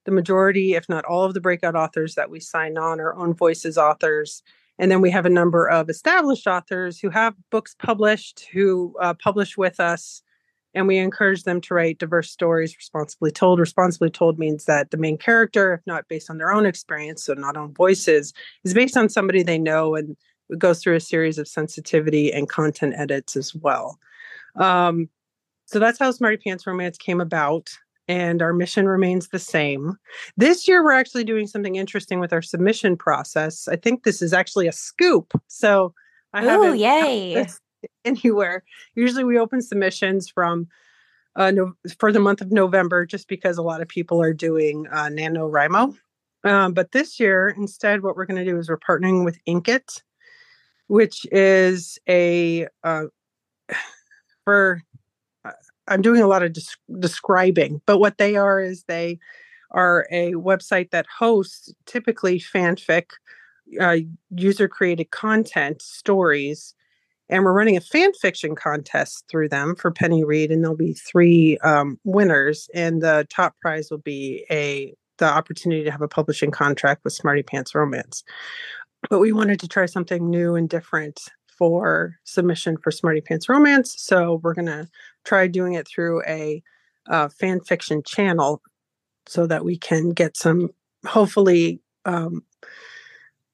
[0.05, 3.35] the majority if not all of the breakout authors that we sign on are own
[3.35, 4.43] voices authors.
[4.79, 9.15] And then we have a number of established authors who have books published who uh,
[9.15, 10.23] publish with us.
[10.75, 13.61] And we encourage them to write diverse stories responsibly told.
[13.61, 17.35] Responsibly told means that the main character if not based on their own experience so
[17.35, 18.33] not on voices
[18.65, 20.17] is based on somebody they know and
[20.53, 23.99] it goes through a series of sensitivity and content edits as well
[24.57, 25.09] um,
[25.67, 27.71] so that's how smarty pants romance came about
[28.09, 29.97] and our mission remains the same
[30.37, 34.33] this year we're actually doing something interesting with our submission process i think this is
[34.33, 35.95] actually a scoop so
[36.33, 37.47] I Oh, yay.
[38.05, 38.65] anywhere.
[38.95, 40.69] Usually we open submissions from
[41.35, 44.87] uh, no, for the month of November just because a lot of people are doing
[44.93, 45.97] uh, NaNoWriMo.
[46.45, 50.03] Um, but this year, instead, what we're going to do is we're partnering with Inkitt,
[50.93, 53.05] which is a uh,
[54.45, 54.83] for
[55.43, 55.53] uh,
[55.89, 59.19] I'm doing a lot of des- describing, but what they are is they
[59.71, 63.07] are a website that hosts typically fanfic,
[63.81, 63.97] uh,
[64.37, 66.75] user created content stories
[67.31, 70.93] and we're running a fan fiction contest through them for Penny Reid, and there'll be
[70.93, 76.09] three um, winners, and the top prize will be a the opportunity to have a
[76.09, 78.25] publishing contract with Smarty Pants Romance.
[79.11, 81.21] But we wanted to try something new and different
[81.59, 84.89] for submission for Smarty Pants Romance, so we're gonna
[85.25, 86.63] try doing it through a
[87.09, 88.63] uh, fan fiction channel,
[89.27, 90.71] so that we can get some
[91.07, 92.43] hopefully um,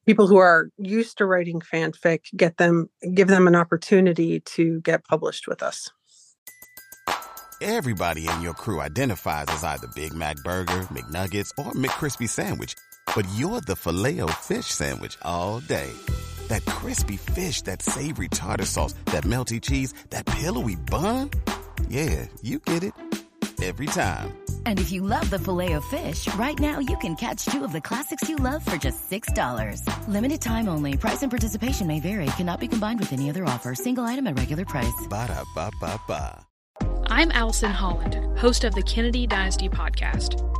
[0.07, 5.05] people who are used to writing fanfic get them give them an opportunity to get
[5.05, 5.91] published with us.
[7.61, 12.75] Everybody in your crew identifies as either big mac burger mcnuggets or mccrispy sandwich
[13.15, 15.91] but you're the filet o fish sandwich all day
[16.49, 21.31] that crispy fish that savory tartar sauce that melty cheese that pillowy bun
[21.89, 22.93] yeah you get it
[23.63, 24.33] every time
[24.67, 27.73] and if you love the filet of fish, right now you can catch two of
[27.73, 29.83] the classics you love for just $6.
[30.09, 30.97] Limited time only.
[30.99, 32.27] Price and participation may vary.
[32.37, 33.75] Cannot be combined with any other offer.
[33.75, 35.07] Single item at regular price.
[35.09, 36.45] Ba da ba ba ba.
[37.07, 40.45] I'm Allison Holland, host of the Kennedy Dynasty podcast.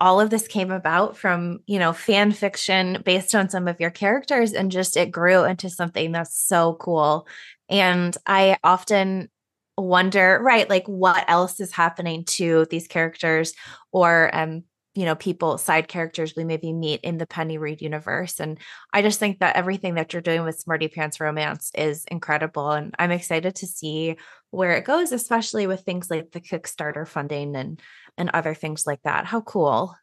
[0.00, 3.90] all of this came about from, you know, fan fiction based on some of your
[3.90, 7.26] characters and just it grew into something that's so cool.
[7.68, 9.28] And I often
[9.76, 13.52] wonder, right, like what else is happening to these characters
[13.92, 14.64] or um
[14.96, 18.40] you know people side characters we maybe meet in the penny reid universe.
[18.40, 18.58] And
[18.92, 22.94] i just think that everything that you're doing with smarty pants romance is incredible and
[22.98, 24.16] i'm excited to see
[24.50, 27.80] where it goes especially with things like the kickstarter funding and
[28.18, 29.94] and other things like that how cool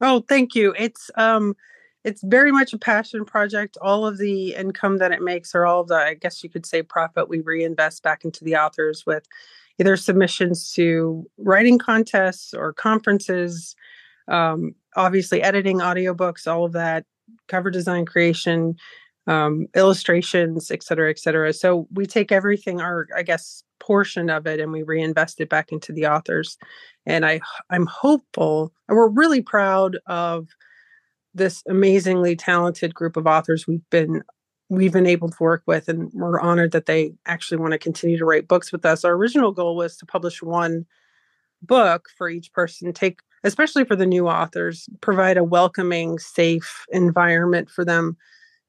[0.00, 1.54] oh thank you it's um
[2.04, 3.76] it's very much a passion project.
[3.82, 6.64] All of the income that it makes, or all of the, I guess you could
[6.64, 9.26] say, profit, we reinvest back into the authors with
[9.78, 13.76] either submissions to writing contests or conferences,
[14.28, 17.04] um, obviously editing audiobooks, all of that,
[17.46, 18.76] cover design creation,
[19.26, 21.52] um, illustrations, et cetera, et cetera.
[21.52, 25.72] So we take everything, our, I guess, portion of it, and we reinvest it back
[25.72, 26.58] into the authors.
[27.06, 30.48] And I, I'm hopeful, and we're really proud of
[31.34, 34.22] this amazingly talented group of authors we've been
[34.70, 38.18] we've been able to work with and we're honored that they actually want to continue
[38.18, 40.84] to write books with us our original goal was to publish one
[41.62, 47.70] book for each person take especially for the new authors provide a welcoming safe environment
[47.70, 48.16] for them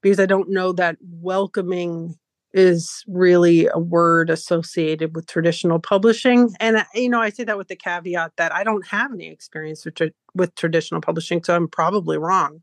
[0.00, 2.14] because i don't know that welcoming
[2.52, 6.54] is really a word associated with traditional publishing.
[6.58, 9.84] And, you know, I say that with the caveat that I don't have any experience
[9.84, 12.60] with, tra- with traditional publishing, so I'm probably wrong.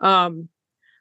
[0.00, 0.48] Um,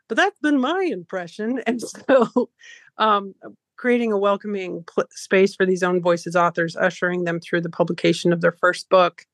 [0.08, 1.62] but that's been my impression.
[1.68, 2.50] And so,
[2.98, 3.36] um,
[3.78, 8.34] creating a welcoming pl- space for these own voices authors, ushering them through the publication
[8.34, 9.26] of their first book.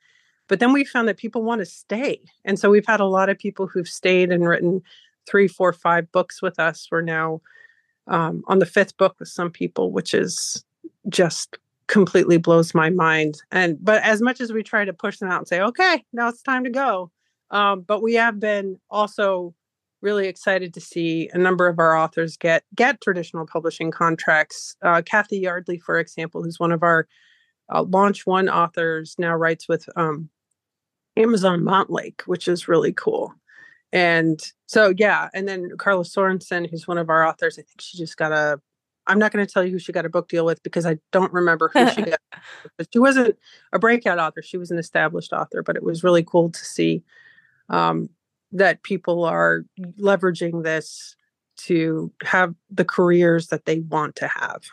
[0.48, 2.22] But then we found that people want to stay.
[2.44, 4.82] And so we've had a lot of people who've stayed and written
[5.28, 6.88] three, four, five books with us.
[6.92, 7.42] We're now
[8.08, 10.64] um, on the fifth book with some people, which is
[11.10, 13.36] just completely blows my mind.
[13.52, 16.28] And but as much as we try to push them out and say, okay, now
[16.28, 17.12] it's time to go,
[17.52, 19.54] um, but we have been also
[20.02, 24.76] really excited to see a number of our authors get get traditional publishing contracts.
[24.82, 27.08] Uh, Kathy Yardley, for example, who's one of our
[27.74, 30.30] uh, launch one authors, now writes with um,
[31.18, 33.34] Amazon Montlake, which is really cool.
[33.96, 35.30] And so, yeah.
[35.34, 38.60] And then Karla Sorensen, who's one of our authors, I think she just got a,
[39.08, 40.98] I'm not going to tell you who she got a book deal with because I
[41.14, 42.20] don't remember who she got.
[42.78, 43.38] But she wasn't
[43.72, 44.42] a breakout author.
[44.42, 47.04] She was an established author, but it was really cool to see
[47.70, 48.10] um,
[48.52, 49.64] that people are
[49.98, 51.16] leveraging this
[51.58, 54.64] to have the careers that they want to have.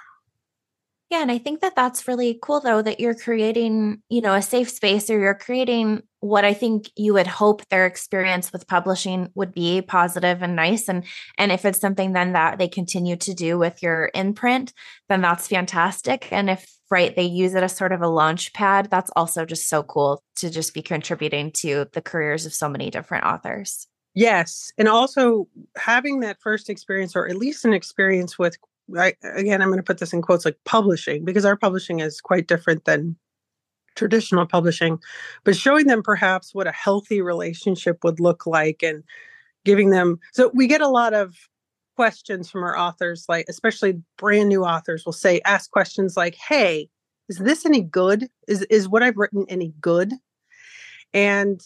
[1.12, 4.40] Yeah, and I think that that's really cool though that you're creating, you know, a
[4.40, 9.28] safe space or you're creating what I think you would hope their experience with publishing
[9.34, 11.04] would be positive and nice and
[11.36, 14.72] and if it's something then that they continue to do with your imprint,
[15.10, 18.88] then that's fantastic and if right they use it as sort of a launch pad,
[18.90, 22.88] that's also just so cool to just be contributing to the careers of so many
[22.88, 23.86] different authors.
[24.14, 25.46] Yes, and also
[25.76, 28.56] having that first experience or at least an experience with
[28.96, 32.20] I, again, I'm going to put this in quotes like publishing because our publishing is
[32.20, 33.16] quite different than
[33.94, 34.98] traditional publishing,
[35.44, 39.04] but showing them perhaps what a healthy relationship would look like and
[39.64, 40.18] giving them.
[40.32, 41.36] So we get a lot of
[41.96, 46.88] questions from our authors, like especially brand new authors will say, ask questions like, Hey,
[47.28, 48.28] is this any good?
[48.48, 50.12] Is, is what I've written any good?
[51.12, 51.60] And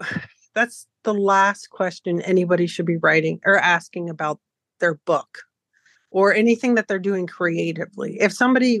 [0.54, 4.40] that's the last question anybody should be writing or asking about
[4.80, 5.44] their book
[6.10, 8.18] or anything that they're doing creatively.
[8.20, 8.80] If somebody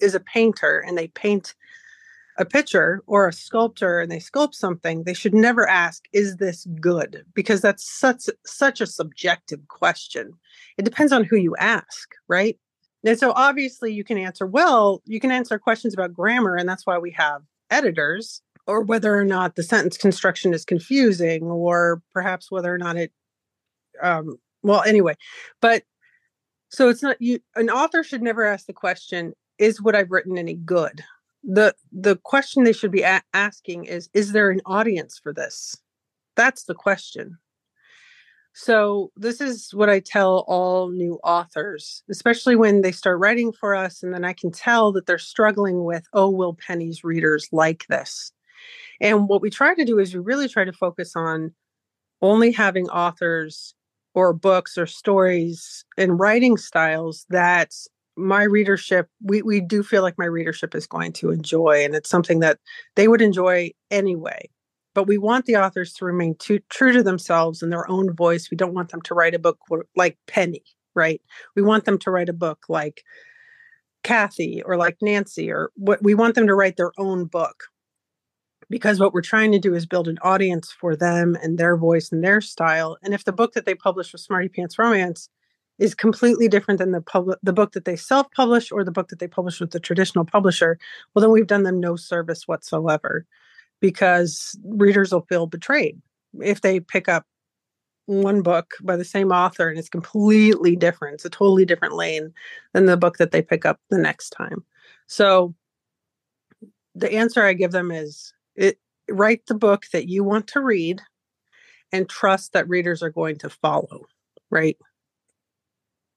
[0.00, 1.54] is a painter and they paint
[2.38, 6.66] a picture or a sculptor and they sculpt something, they should never ask, is this
[6.80, 7.24] good?
[7.34, 10.32] Because that's such such a subjective question.
[10.78, 12.58] It depends on who you ask, right?
[13.04, 16.86] And so obviously you can answer, well, you can answer questions about grammar, and that's
[16.86, 22.50] why we have editors, or whether or not the sentence construction is confusing, or perhaps
[22.50, 23.12] whether or not it
[24.02, 25.14] um well anyway,
[25.60, 25.82] but
[26.72, 30.38] so it's not you an author should never ask the question, is what I've written
[30.38, 31.04] any good?
[31.44, 35.76] The the question they should be a- asking is is there an audience for this?
[36.34, 37.38] That's the question.
[38.54, 43.74] So this is what I tell all new authors, especially when they start writing for
[43.74, 47.86] us and then I can tell that they're struggling with, oh, will Penny's readers like
[47.88, 48.30] this?
[49.00, 51.54] And what we try to do is we really try to focus on
[52.20, 53.74] only having authors
[54.14, 57.72] or books or stories and writing styles that
[58.16, 62.10] my readership we, we do feel like my readership is going to enjoy and it's
[62.10, 62.58] something that
[62.94, 64.48] they would enjoy anyway.
[64.94, 68.50] But we want the authors to remain too, true to themselves and their own voice.
[68.50, 69.58] We don't want them to write a book
[69.96, 70.62] like penny
[70.94, 71.20] reid?
[71.54, 73.02] We want them to write a book like
[74.02, 77.64] kathy or like nancy or what we want them to write their own book
[78.72, 82.10] because what we're trying to do is build an audience for them and their voice
[82.10, 82.96] and their style.
[83.02, 85.28] And if the book that they publish with Smarty Pants Romance
[85.78, 89.28] is completely different than the the book that they self-publish or the book that they
[89.28, 90.78] publish with the traditional publisher
[91.14, 93.26] well then we've done them no service whatsoever
[93.80, 96.00] because readers will feel betrayed
[96.40, 97.24] if they pick up
[98.04, 102.32] one book by the same author and it's completely different it's a totally different lane
[102.74, 104.62] than the book that they pick up the next time
[105.06, 105.54] so
[106.94, 108.78] the answer i give them is it
[109.10, 111.00] write the book that you want to read
[111.92, 114.06] and trust that readers are going to follow
[114.50, 114.76] right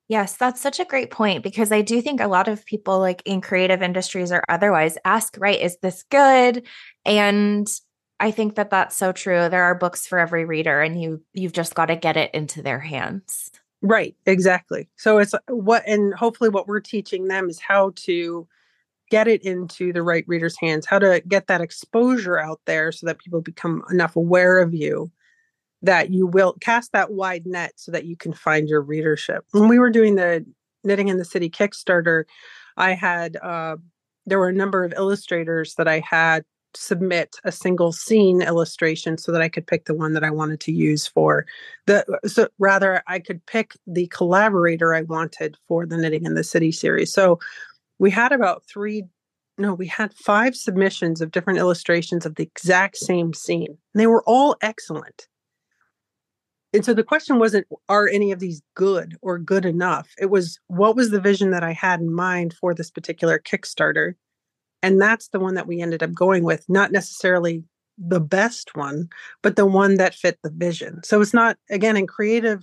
[0.08, 3.24] Yes, that's such a great point because I do think a lot of people like
[3.26, 6.64] in creative industries or otherwise ask, right, is this good?
[7.06, 7.68] And
[8.20, 9.50] I think that that's so true.
[9.50, 12.62] There are books for every reader and you you've just got to get it into
[12.62, 13.50] their hands.
[13.82, 14.90] Right, exactly.
[14.96, 18.48] So it's what and hopefully what we're teaching them is how to
[19.10, 23.06] get it into the right reader's hands, how to get that exposure out there so
[23.06, 25.12] that people become enough aware of you
[25.82, 29.46] that you will cast that wide net so that you can find your readership.
[29.52, 30.46] When we were doing the
[30.84, 32.26] Knitting in the City Kickstarter,
[32.78, 33.78] I had uh,
[34.26, 36.44] there were a number of illustrators that I had
[36.76, 40.60] submit a single scene illustration so that I could pick the one that I wanted
[40.62, 41.46] to use for
[41.86, 46.44] the so rather I could pick the collaborator I wanted for the Knitting in the
[46.44, 47.14] City series.
[47.14, 47.40] So
[48.00, 49.06] we had about three
[49.58, 53.78] no, we had five submissions of different illustrations of the exact same scene.
[53.94, 55.28] And they were all excellent.
[56.74, 60.10] And so the question wasn't are any of these good or good enough?
[60.20, 64.16] It was what was the vision that i had in mind for this particular kickstarter?
[64.84, 67.64] And that's the one that we ended up going with not necessarily
[67.98, 69.08] the best one
[69.42, 71.02] but the one that fit the vision.
[71.06, 72.60] So it's not again in creative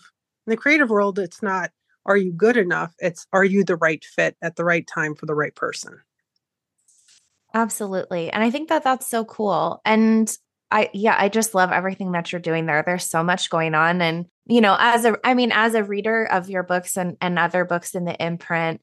[0.47, 1.71] in the creative world it's not
[2.07, 5.27] are you good enough it's are you the right fit at the right time for
[5.27, 6.01] the right person
[7.55, 8.31] Absolutely.
[8.31, 9.81] And I think that that's so cool.
[9.85, 10.35] And
[10.71, 12.83] I yeah, I just love everything that you're doing there.
[12.85, 16.25] There's so much going on and you know, as a I mean as a reader
[16.25, 18.81] of your books and and other books in the imprint,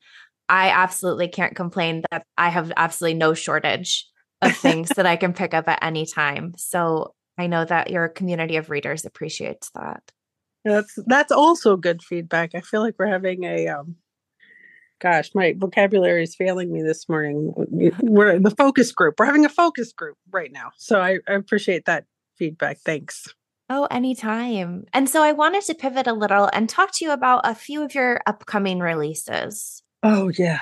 [0.47, 4.07] I absolutely can't complain that I have absolutely no shortage
[4.41, 6.53] of things that I can pick up at any time.
[6.57, 10.03] So I know that your community of readers appreciates that.
[10.69, 12.53] That's that's also good feedback.
[12.53, 13.95] I feel like we're having a um
[14.99, 17.53] gosh, my vocabulary is failing me this morning.
[18.01, 19.15] We're the focus group.
[19.17, 20.71] We're having a focus group right now.
[20.77, 22.05] So I, I appreciate that
[22.37, 22.79] feedback.
[22.79, 23.33] Thanks.
[23.69, 24.85] Oh, anytime.
[24.93, 27.83] And so I wanted to pivot a little and talk to you about a few
[27.83, 29.83] of your upcoming releases.
[30.03, 30.59] Oh, yeah.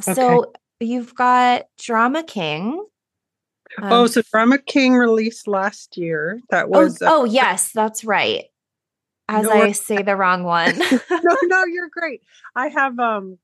[0.00, 0.50] So okay.
[0.80, 2.84] you've got Drama King.
[3.82, 6.40] Um, oh, so Drama King released last year.
[6.50, 7.02] That oh, was.
[7.02, 8.46] Oh, uh, oh yes, that's right.
[9.28, 10.78] As no, I say the wrong one.
[11.10, 12.22] no, no, you're great.
[12.54, 13.38] I have um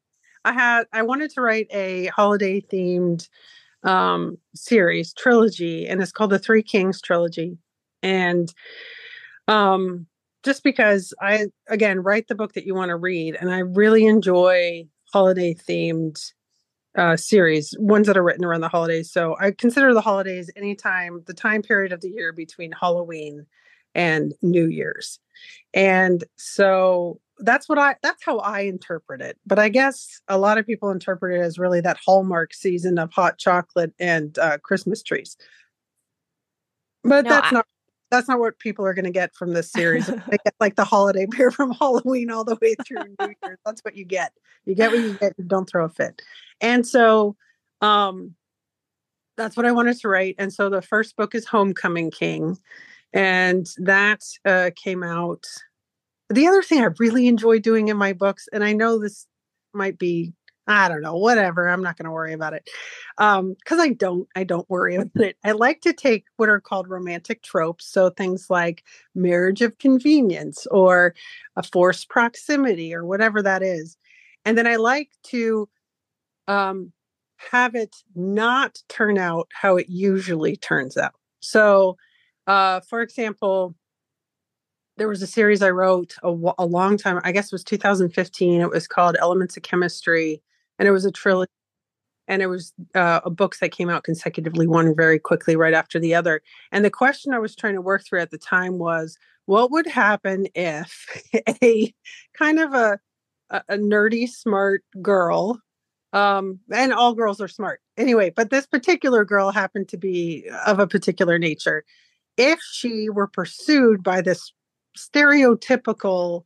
[0.44, 3.28] I had I wanted to write a holiday themed
[3.84, 7.58] um series trilogy and it's called the Three Kings trilogy.
[8.02, 8.52] And
[9.48, 10.06] um
[10.44, 14.06] just because I again write the book that you want to read and I really
[14.06, 16.18] enjoy holiday themed
[16.96, 19.10] uh, series, ones that are written around the holidays.
[19.10, 23.46] So I consider the holidays anytime the time period of the year between Halloween
[23.94, 25.18] and New Year's.
[25.74, 29.38] And so that's what I that's how I interpret it.
[29.46, 33.12] But I guess a lot of people interpret it as really that hallmark season of
[33.12, 35.36] hot chocolate and uh, Christmas trees.
[37.02, 37.66] But no, that's I, not
[38.10, 40.06] that's not what people are going to get from this series.
[40.28, 43.58] they get like the holiday beer from Halloween all the way through New Year's.
[43.64, 44.32] That's what you get.
[44.66, 45.48] You get what you get.
[45.48, 46.20] Don't throw a fit.
[46.60, 47.36] And so,
[47.80, 48.34] um,
[49.36, 50.36] that's what I wanted to write.
[50.38, 52.58] And so the first book is Homecoming King,
[53.12, 55.44] and that uh, came out
[56.32, 59.26] the other thing I really enjoy doing in my books, and I know this
[59.74, 60.32] might be,
[60.66, 61.68] I don't know, whatever.
[61.68, 62.68] I'm not going to worry about it.
[63.18, 65.36] Um, because I don't, I don't worry about it.
[65.44, 67.86] I like to take what are called romantic tropes.
[67.86, 68.84] So things like
[69.14, 71.14] marriage of convenience or
[71.56, 73.96] a forced proximity or whatever that is.
[74.44, 75.68] And then I like to
[76.48, 76.92] um
[77.50, 81.14] have it not turn out how it usually turns out.
[81.40, 81.96] So
[82.46, 83.74] uh for example,
[84.96, 86.28] there was a series I wrote a,
[86.58, 88.60] a long time, I guess it was 2015.
[88.60, 90.42] It was called Elements of Chemistry,
[90.78, 91.50] and it was a trilogy.
[92.28, 96.14] And it was uh, books that came out consecutively, one very quickly right after the
[96.14, 96.40] other.
[96.70, 99.86] And the question I was trying to work through at the time was, what would
[99.86, 101.06] happen if
[101.62, 101.92] a
[102.38, 103.00] kind of a,
[103.50, 105.60] a nerdy, smart girl,
[106.12, 110.78] um, and all girls are smart anyway, but this particular girl happened to be of
[110.78, 111.84] a particular nature.
[112.36, 114.52] If she were pursued by this
[114.96, 116.42] stereotypical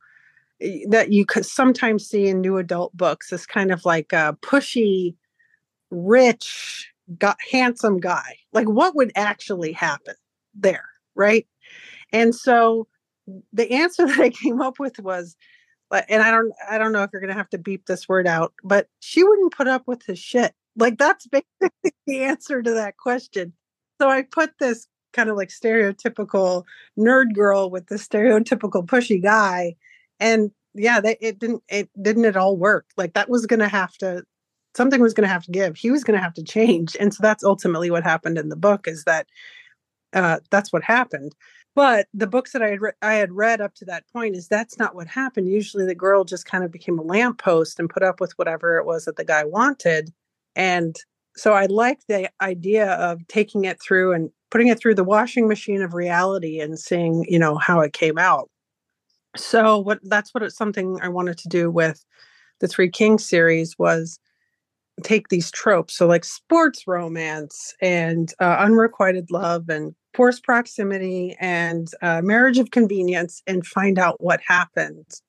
[0.61, 4.37] eh, that you could sometimes see in new adult books this kind of like a
[4.41, 5.15] pushy
[5.89, 10.15] rich got handsome guy like what would actually happen
[10.53, 10.85] there
[11.15, 11.47] right
[12.11, 12.87] and so
[13.51, 15.35] the answer that i came up with was
[15.91, 18.53] and I don't I don't know if you're gonna have to beep this word out,
[18.63, 20.53] but she wouldn't put up with his shit.
[20.75, 23.53] Like that's basically the answer to that question.
[23.99, 26.63] So I put this kind of like stereotypical
[26.97, 29.75] nerd girl with the stereotypical pushy guy,
[30.19, 32.85] and yeah, they, it didn't it didn't at all work.
[32.95, 34.23] Like that was gonna have to
[34.75, 35.75] something was gonna have to give.
[35.75, 38.87] He was gonna have to change, and so that's ultimately what happened in the book.
[38.87, 39.27] Is that
[40.13, 41.35] uh, that's what happened.
[41.75, 44.47] But the books that I had re- I had read up to that point is
[44.47, 45.49] that's not what happened.
[45.49, 48.85] Usually, the girl just kind of became a lamppost and put up with whatever it
[48.85, 50.11] was that the guy wanted.
[50.55, 50.95] And
[51.35, 55.47] so I like the idea of taking it through and putting it through the washing
[55.47, 58.49] machine of reality and seeing, you know, how it came out.
[59.35, 62.03] So what that's what it's something I wanted to do with
[62.59, 64.19] the Three Kings series was
[65.03, 71.89] take these tropes so like sports romance and uh, unrequited love and forced proximity and
[72.01, 75.21] uh, marriage of convenience and find out what happens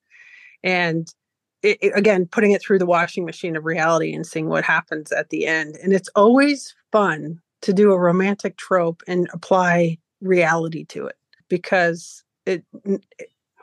[0.63, 1.13] and
[1.61, 5.11] it, it, again putting it through the washing machine of reality and seeing what happens
[5.11, 10.85] at the end and it's always fun to do a romantic trope and apply reality
[10.85, 11.15] to it
[11.49, 13.03] because it, it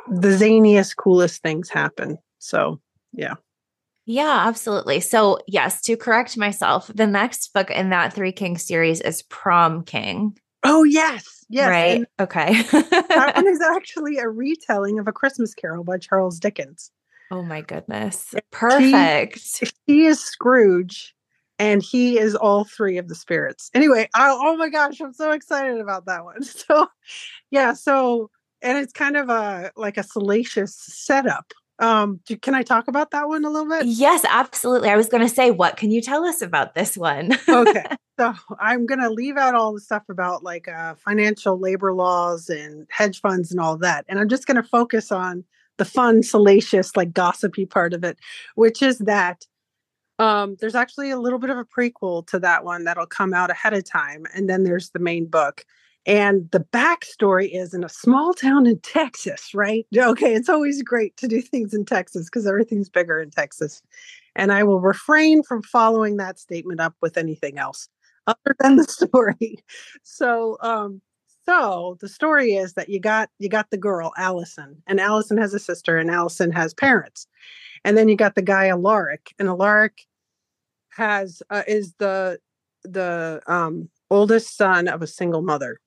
[0.08, 2.80] the zaniest coolest things happen so
[3.12, 3.34] yeah
[4.08, 5.00] yeah, absolutely.
[5.00, 9.82] So, yes, to correct myself, the next book in that Three Kings series is Prom
[9.82, 10.38] King.
[10.62, 11.44] Oh, yes.
[11.48, 11.68] Yes.
[11.68, 11.96] Right.
[11.96, 12.62] And okay.
[12.62, 16.92] that one is actually a retelling of A Christmas Carol by Charles Dickens.
[17.32, 18.32] Oh, my goodness.
[18.52, 19.40] Perfect.
[19.58, 21.15] He, he is Scrooge
[21.58, 23.70] and he is all three of the spirits.
[23.74, 26.42] Anyway, I, oh my gosh, I'm so excited about that one.
[26.42, 26.88] So,
[27.50, 27.72] yeah.
[27.72, 28.30] So,
[28.62, 33.10] and it's kind of a like a salacious setup um, do, can I talk about
[33.10, 33.86] that one a little bit?
[33.86, 34.88] Yes, absolutely.
[34.88, 37.36] I was going to say, what can you tell us about this one?
[37.48, 37.84] okay.
[38.18, 42.48] So I'm going to leave out all the stuff about like uh, financial labor laws
[42.48, 44.06] and hedge funds and all that.
[44.08, 45.44] And I'm just going to focus on
[45.76, 48.18] the fun, salacious, like gossipy part of it,
[48.54, 49.44] which is that
[50.18, 53.50] um, there's actually a little bit of a prequel to that one that'll come out
[53.50, 54.24] ahead of time.
[54.34, 55.64] And then there's the main book.
[56.06, 59.86] And the backstory is in a small town in Texas, right?
[59.96, 63.82] Okay, it's always great to do things in Texas because everything's bigger in Texas.
[64.36, 67.88] And I will refrain from following that statement up with anything else
[68.26, 69.58] other than the story.
[70.02, 71.02] So, um,
[71.48, 75.54] so the story is that you got you got the girl Allison, and Allison has
[75.54, 77.26] a sister, and Allison has parents,
[77.84, 80.06] and then you got the guy Alaric, and Alaric
[80.90, 82.38] has uh, is the
[82.84, 85.80] the um, oldest son of a single mother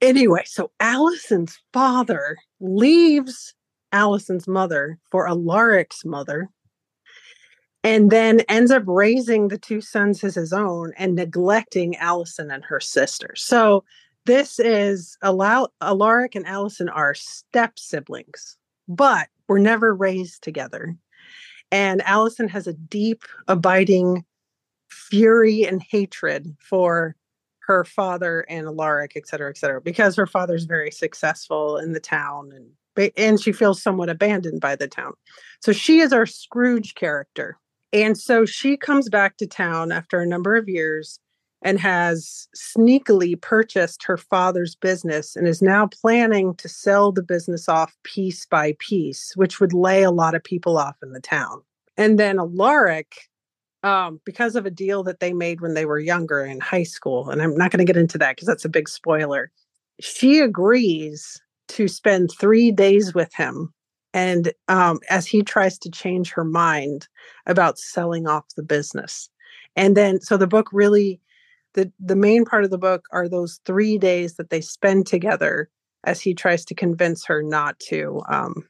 [0.00, 3.54] Anyway, so Allison's father leaves
[3.92, 6.48] Allison's mother for Alaric's mother
[7.84, 12.64] and then ends up raising the two sons as his own and neglecting Allison and
[12.64, 13.32] her sister.
[13.36, 13.84] So
[14.26, 18.56] this is Alaric and Allison are step siblings,
[18.88, 20.96] but were never raised together.
[21.70, 24.24] And Allison has a deep, abiding
[24.90, 27.16] fury and hatred for
[27.66, 32.00] her father and Alaric, et cetera, et cetera, because her father's very successful in the
[32.00, 32.68] town and
[33.16, 35.14] and she feels somewhat abandoned by the town.
[35.60, 37.56] So she is our Scrooge character.
[37.90, 41.18] And so she comes back to town after a number of years
[41.62, 47.68] and has sneakily purchased her father's business and is now planning to sell the business
[47.68, 51.62] off piece by piece, which would lay a lot of people off in the town.
[51.96, 53.28] And then Alaric
[53.82, 57.30] um, because of a deal that they made when they were younger in high school.
[57.30, 59.50] And I'm not going to get into that because that's a big spoiler.
[60.00, 63.72] She agrees to spend three days with him.
[64.14, 67.08] And um, as he tries to change her mind
[67.46, 69.30] about selling off the business.
[69.74, 71.18] And then, so the book really,
[71.74, 75.68] the, the main part of the book are those three days that they spend together
[76.04, 78.64] as he tries to convince her not to um,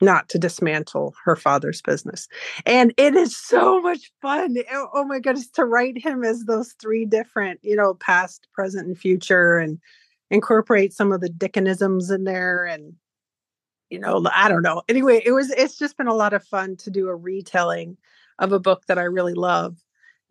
[0.00, 2.28] not to dismantle her father's business.
[2.66, 4.56] And it is so much fun.
[4.72, 8.86] Oh, oh my goodness, to write him as those three different, you know, past, present,
[8.86, 9.78] and future and
[10.30, 12.94] incorporate some of the Dickenisms in there and
[13.90, 14.82] you know, I don't know.
[14.88, 17.96] Anyway, it was it's just been a lot of fun to do a retelling
[18.38, 19.76] of a book that I really love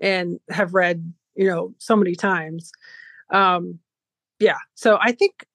[0.01, 2.71] and have read, you know, so many times.
[3.29, 3.79] Um
[4.39, 5.45] yeah, so I think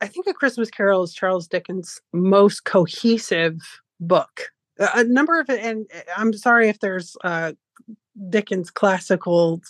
[0.00, 3.58] I think A Christmas Carol is Charles Dickens' most cohesive
[4.00, 4.50] book.
[4.78, 7.52] A number of and eh, I'm sorry if there's uh,
[8.28, 9.62] Dickens classical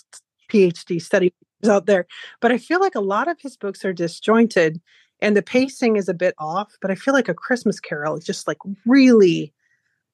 [0.51, 1.31] PhD studies
[1.69, 2.05] out there,
[2.41, 4.81] but I feel like a lot of his books are disjointed
[5.21, 6.75] and the pacing is a bit off.
[6.81, 9.53] But I feel like A Christmas Carol is just like really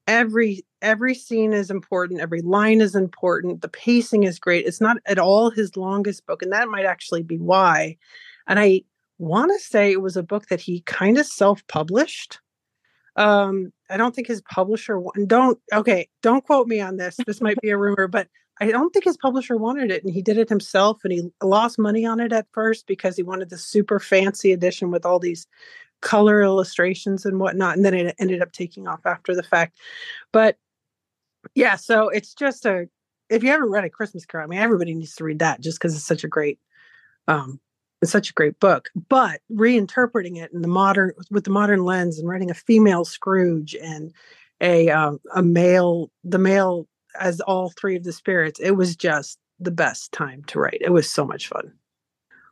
[0.07, 4.97] every every scene is important every line is important the pacing is great it's not
[5.05, 7.95] at all his longest book and that might actually be why
[8.47, 8.81] and i
[9.21, 12.39] want to say it was a book that he kind of self published.
[13.15, 17.17] Um, I don't think his publisher don't okay, don't quote me on this.
[17.25, 18.27] This might be a rumor, but
[18.59, 21.79] I don't think his publisher wanted it and he did it himself and he lost
[21.79, 25.47] money on it at first because he wanted the super fancy edition with all these
[26.01, 27.75] color illustrations and whatnot.
[27.75, 29.77] And then it ended up taking off after the fact.
[30.31, 30.57] But
[31.55, 32.87] yeah, so it's just a
[33.29, 35.79] if you haven't read a Christmas Carol, I mean everybody needs to read that just
[35.79, 36.59] because it's such a great
[37.27, 37.59] um
[38.01, 38.89] it's such a great book.
[39.09, 43.75] But reinterpreting it in the modern with the modern lens and writing a female Scrooge
[43.75, 44.11] and
[44.59, 46.87] a um, a male the male
[47.19, 50.77] as all three of the spirits, it was just the best time to write.
[50.81, 51.73] It was so much fun.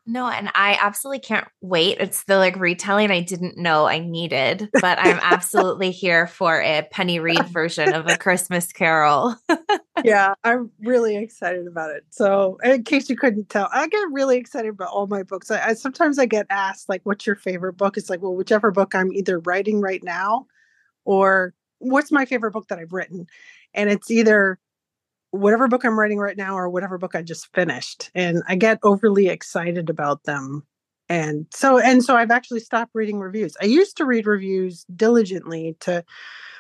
[0.10, 1.98] No, and I absolutely can't wait.
[2.00, 6.82] It's the like retelling I didn't know I needed, but I'm absolutely here for a
[6.90, 9.36] Penny Reid version of a Christmas Carol.
[10.04, 12.06] yeah, I'm really excited about it.
[12.10, 15.52] So, in case you couldn't tell, I get really excited about all my books.
[15.52, 18.72] I, I sometimes I get asked like, "What's your favorite book?" It's like, well, whichever
[18.72, 20.48] book I'm either writing right now,
[21.06, 23.28] or what's my favorite book that I've written,
[23.76, 24.58] and it's either
[25.32, 28.12] whatever book I'm writing right now or whatever book I just finished.
[28.16, 30.64] And I get overly excited about them.
[31.08, 33.58] And so and so I've actually stopped reading reviews.
[33.62, 36.04] I used to read reviews diligently to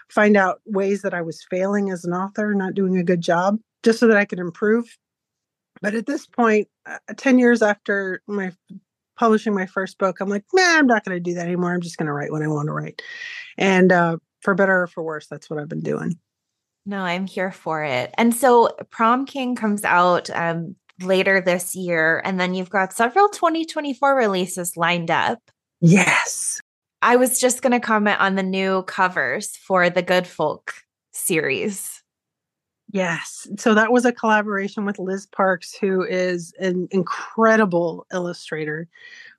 [0.09, 3.59] find out ways that I was failing as an author, not doing a good job,
[3.83, 4.97] just so that I could improve.
[5.81, 8.51] But at this point, uh, 10 years after my
[9.17, 11.73] publishing my first book, I'm like, man, I'm not going to do that anymore.
[11.73, 13.01] I'm just going to write what I want to write.
[13.57, 16.17] And uh, for better or for worse, that's what I've been doing.
[16.89, 18.11] No, I'm here for it.
[18.17, 23.29] And so Prom King comes out um, later this year, and then you've got several
[23.29, 25.39] 2024 releases lined up.
[25.81, 26.59] Yes.
[27.03, 30.73] I was just going to comment on the new covers for the Good Folk
[31.11, 32.01] series.
[32.91, 33.47] Yes.
[33.59, 38.87] So that was a collaboration with Liz Parks, who is an incredible illustrator.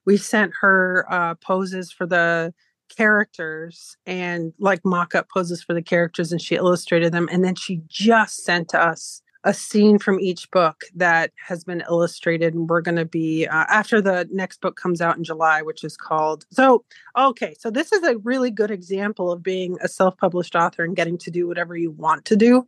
[0.07, 2.55] We sent her uh, poses for the
[2.97, 7.81] characters and like mock-up poses for the characters and she illustrated them and then she
[7.89, 12.97] just sent us a scene from each book that has been illustrated and we're going
[12.97, 16.85] to be uh, after the next book comes out in july which is called so
[17.17, 21.17] okay so this is a really good example of being a self-published author and getting
[21.17, 22.67] to do whatever you want to do.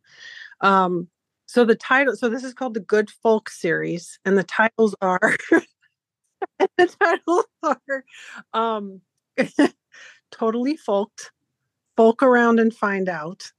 [0.60, 1.08] Um
[1.46, 5.36] so the title so this is called the good folk series and the titles are
[6.78, 8.04] the titles are
[8.54, 9.00] um
[10.32, 11.30] totally folked,
[11.96, 13.52] folk around and find out,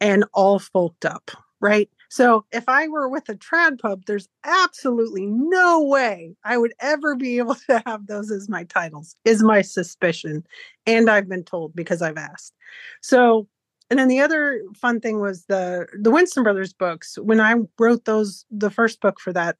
[0.00, 1.90] and all folked up, right?
[2.08, 7.16] So if I were with a trad pub, there's absolutely no way I would ever
[7.16, 10.44] be able to have those as my titles, is my suspicion.
[10.86, 12.52] And I've been told because I've asked.
[13.00, 13.48] So
[13.92, 17.18] and then the other fun thing was the the Winston Brothers books.
[17.18, 19.56] When I wrote those, the first book for that,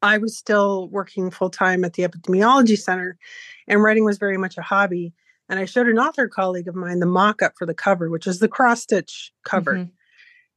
[0.00, 3.18] I was still working full time at the Epidemiology Center,
[3.66, 5.12] and writing was very much a hobby
[5.48, 8.26] and I showed an author colleague of mine the mock up for the cover, which
[8.26, 9.74] is the cross stitch cover.
[9.74, 9.90] Mm-hmm.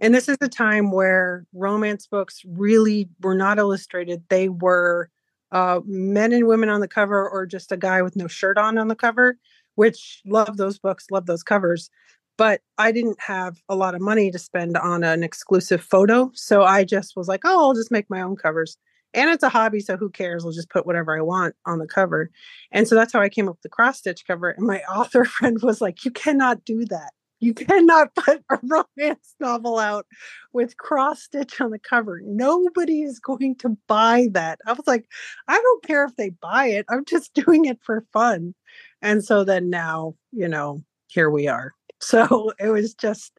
[0.01, 4.23] And this is a time where romance books really were not illustrated.
[4.29, 5.09] They were
[5.51, 8.77] uh, men and women on the cover, or just a guy with no shirt on
[8.77, 9.37] on the cover,
[9.75, 11.89] which love those books, love those covers.
[12.37, 16.31] But I didn't have a lot of money to spend on an exclusive photo.
[16.33, 18.77] So I just was like, oh, I'll just make my own covers
[19.13, 20.45] and it's a hobby so who cares?
[20.45, 22.29] I'll just put whatever i want on the cover.
[22.71, 25.25] And so that's how i came up with the cross stitch cover and my author
[25.25, 27.11] friend was like you cannot do that.
[27.39, 30.05] You cannot put a romance novel out
[30.53, 32.21] with cross stitch on the cover.
[32.23, 34.59] Nobody is going to buy that.
[34.65, 35.05] I was like
[35.47, 36.85] i don't care if they buy it.
[36.89, 38.53] I'm just doing it for fun.
[39.01, 41.73] And so then now you know here we are.
[41.99, 43.33] So it was just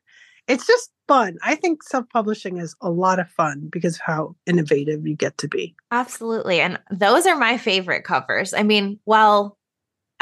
[0.48, 1.38] it's just fun.
[1.42, 5.38] I think self publishing is a lot of fun because of how innovative you get
[5.38, 5.74] to be.
[5.90, 6.60] Absolutely.
[6.60, 8.54] And those are my favorite covers.
[8.54, 9.58] I mean, well,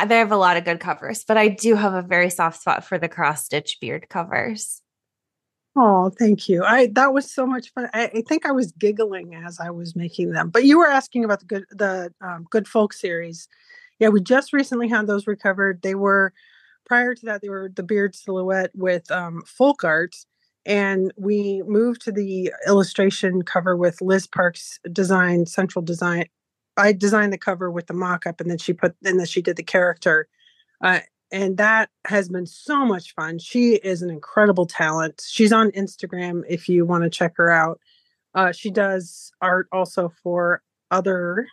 [0.07, 2.85] they have a lot of good covers, but I do have a very soft spot
[2.85, 4.83] for the cross stitch beard covers.
[5.77, 6.64] Oh, thank you.
[6.64, 7.89] I that was so much fun.
[7.95, 10.51] I, I, think I was giggling as I was making them.
[10.51, 13.47] But you were asking about the good the um, good folk series.
[14.01, 15.83] Yeah, we just recently had those recovered.
[15.83, 16.33] They were
[16.91, 20.16] prior to that they were the beard silhouette with um, folk art
[20.66, 26.24] and we moved to the illustration cover with Liz Parks design central design.
[26.76, 29.55] I designed the cover with the mock-up, and then she put and then she did
[29.55, 30.26] the character,
[30.82, 30.99] uh,
[31.30, 33.38] and that has been so much fun.
[33.38, 35.22] She is an incredible talent.
[35.24, 37.78] She's on Instagram if you want to check her out.
[38.34, 40.61] Uh, she does art also for
[40.91, 41.47] other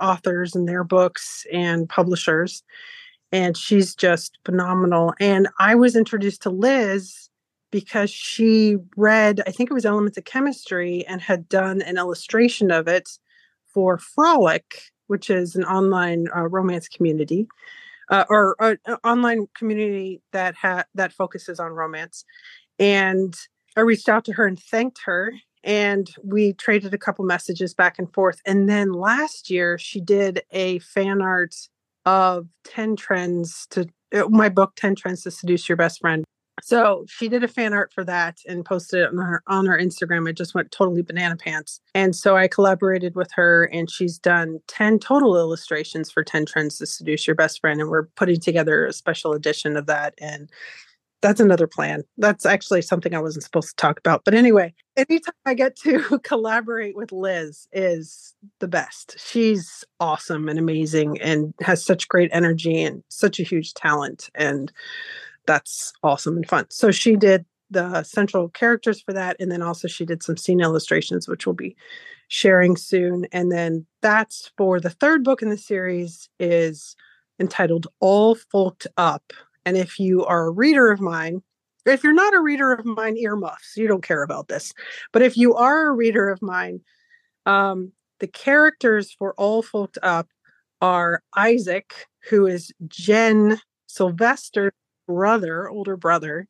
[0.00, 2.62] authors and their books and publishers,
[3.32, 5.14] and she's just phenomenal.
[5.20, 7.30] And I was introduced to Liz
[7.70, 12.70] because she read, I think it was Elements of Chemistry, and had done an illustration
[12.70, 13.08] of it
[13.72, 17.46] for Frolic, which is an online uh, romance community.
[18.10, 22.24] uh, or an online community that ha- that focuses on romance.
[22.78, 23.34] And
[23.76, 27.98] I reached out to her and thanked her and we traded a couple messages back
[27.98, 28.40] and forth.
[28.46, 31.54] And then last year, she did a fan art
[32.06, 36.24] of 10 trends to uh, my book, 10 Trends to Seduce Your Best Friend.
[36.62, 39.78] So she did a fan art for that and posted it on her on her
[39.78, 40.28] Instagram.
[40.28, 41.80] It just went totally banana pants.
[41.94, 46.78] And so I collaborated with her and she's done 10 total illustrations for 10 trends
[46.78, 47.80] to seduce your best friend.
[47.80, 50.14] And we're putting together a special edition of that.
[50.20, 50.50] And
[51.22, 52.02] that's another plan.
[52.16, 54.24] That's actually something I wasn't supposed to talk about.
[54.24, 59.16] But anyway, anytime I get to collaborate with Liz is the best.
[59.18, 64.30] She's awesome and amazing and has such great energy and such a huge talent.
[64.34, 64.72] And
[65.46, 66.66] that's awesome and fun.
[66.70, 69.36] So she did the central characters for that.
[69.38, 71.76] And then also she did some scene illustrations, which we'll be
[72.28, 73.26] sharing soon.
[73.32, 76.96] And then that's for the third book in the series is
[77.38, 79.32] entitled All Folked Up
[79.64, 81.42] and if you are a reader of mine,
[81.86, 84.72] if you're not a reader of mine, earmuffs, you don't care about this.
[85.12, 86.80] But if you are a reader of mine,
[87.46, 90.28] um, the characters for All Folked Up
[90.80, 94.72] are Isaac, who is Jen Sylvester's
[95.06, 96.46] brother, older brother,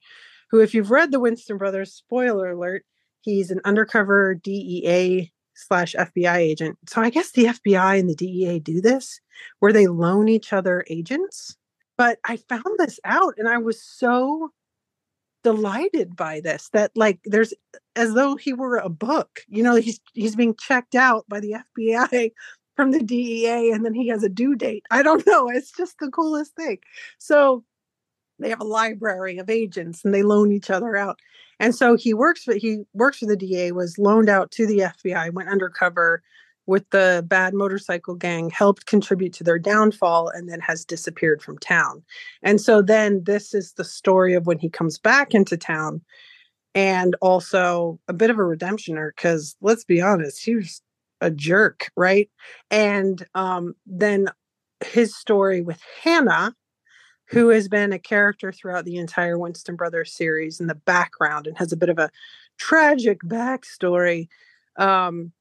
[0.51, 2.85] who, if you've read the Winston Brothers, spoiler alert,
[3.21, 6.79] he's an undercover DEA slash FBI agent.
[6.89, 9.21] So I guess the FBI and the DEA do this,
[9.61, 11.57] where they loan each other agents.
[12.01, 14.53] But I found this out and I was so
[15.45, 17.53] delighted by this that like there's
[17.95, 19.41] as though he were a book.
[19.49, 22.31] You know, he's he's being checked out by the FBI
[22.75, 24.87] from the DEA and then he has a due date.
[24.91, 25.51] I don't know.
[25.51, 26.79] It's just the coolest thing.
[27.19, 27.65] So
[28.39, 31.19] they have a library of agents and they loan each other out.
[31.59, 34.79] And so he works for he works for the DA, was loaned out to the
[34.79, 36.23] FBI, went undercover,
[36.71, 41.59] with the bad motorcycle gang helped contribute to their downfall and then has disappeared from
[41.59, 42.01] town.
[42.45, 46.01] And so then this is the story of when he comes back into town
[46.77, 50.81] and also a bit of a redemption arc because let's be honest, he was
[51.21, 52.31] a jerk, right?
[52.71, 54.29] And um, then
[54.85, 56.55] his story with Hannah,
[57.25, 61.59] who has been a character throughout the entire Winston Brothers series in the background and
[61.59, 62.11] has a bit of a
[62.59, 64.29] tragic backstory.
[64.77, 65.33] Um,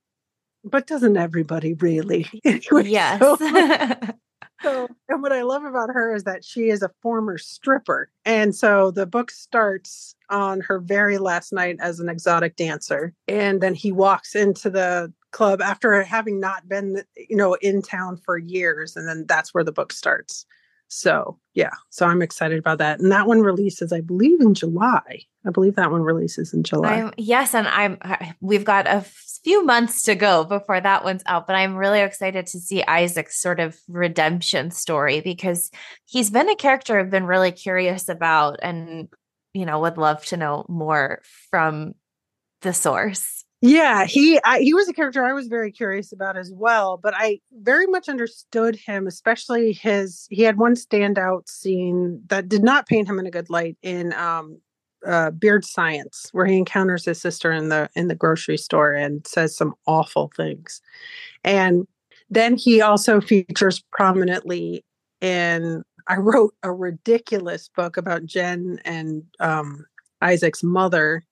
[0.64, 2.28] but doesn't everybody really?
[2.45, 3.20] anyway, yes.
[3.20, 3.38] So,
[4.62, 8.10] so, and what I love about her is that she is a former stripper.
[8.26, 13.14] And so the book starts on her very last night as an exotic dancer.
[13.28, 17.82] And then he walks into the club after having not been, eh, you know, in
[17.82, 18.95] town for years.
[18.95, 20.45] And then that's where the book starts.
[20.89, 22.99] So yeah, so I'm excited about that.
[22.99, 25.22] And that one releases, I believe, in July.
[25.45, 26.95] I believe that one releases in July.
[26.95, 27.97] I'm, yes, and I'm.
[28.01, 29.01] I, we've got a
[29.44, 33.42] few months to go before that one's out, but I'm really excited to see Isaac's
[33.42, 35.72] sort of redemption story because
[36.06, 39.10] he's been a character I've been really curious about, and
[39.54, 41.94] you know, would love to know more from
[42.62, 43.46] the source.
[43.62, 47.14] Yeah, he I, he was a character I was very curious about as well, but
[47.16, 50.28] I very much understood him, especially his.
[50.30, 54.14] He had one standout scene that did not paint him in a good light in
[54.14, 54.62] um,
[55.06, 59.26] uh, Beard Science, where he encounters his sister in the in the grocery store and
[59.26, 60.82] says some awful things,
[61.43, 61.88] and
[62.30, 64.84] then he also features prominently
[65.22, 65.84] in.
[66.08, 69.86] I wrote a ridiculous book about Jen and um,
[70.22, 71.24] Isaac's mother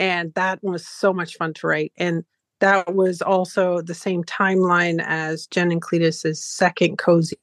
[0.00, 1.92] and that was so much fun to write.
[1.98, 2.24] And
[2.60, 7.36] that was also the same timeline as Jen and Cletus's second cozy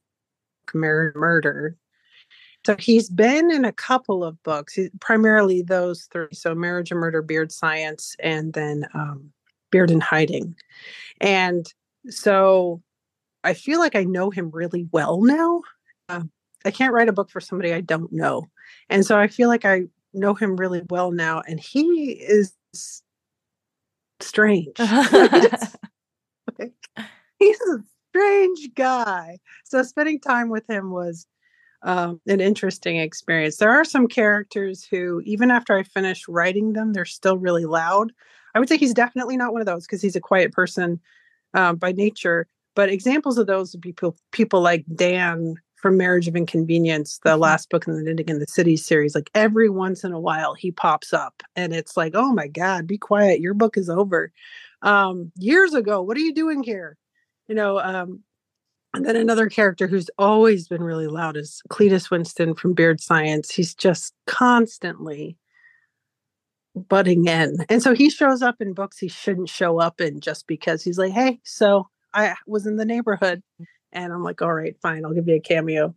[0.73, 1.77] murder.
[2.67, 6.27] So he's been in a couple of books, primarily those three.
[6.33, 9.31] So Marriage and Murder, Beard Science, and then um,
[9.71, 10.53] Beard in Hiding.
[11.21, 11.73] And
[12.09, 12.81] so
[13.45, 15.61] I feel like I know him really well now.
[16.09, 16.23] Uh,
[16.65, 18.45] I can't write a book for somebody I don't know.
[18.89, 22.53] And so I feel like I know him really well now, and he is
[24.19, 24.75] strange.
[27.39, 27.77] he's a
[28.09, 29.37] strange guy.
[29.63, 31.27] So spending time with him was
[31.87, 33.55] um, an interesting experience.
[33.55, 38.11] There are some characters who, even after I finish writing them, they're still really loud.
[38.53, 40.99] I would say he's definitely not one of those because he's a quiet person
[41.53, 42.45] um, by nature.
[42.75, 47.31] But examples of those would be people, people like Dan from Marriage of Inconvenience, the
[47.31, 47.41] mm-hmm.
[47.41, 50.55] last book in the Knitting in the City series, like every once in a while
[50.55, 53.39] he pops up and it's like, oh my God, be quiet.
[53.39, 54.33] Your book is over.
[54.81, 56.97] Um, years ago, what are you doing here?
[57.47, 58.23] You know, um,
[58.97, 63.51] and then another character who's always been really loud is Cletus Winston from Beard Science.
[63.51, 65.37] He's just constantly
[66.75, 67.57] butting in.
[67.69, 70.97] And so he shows up in books he shouldn't show up in just because he's
[70.97, 73.41] like, hey, so I was in the neighborhood
[73.91, 75.95] and I'm like, all right, fine, I'll give you a cameo.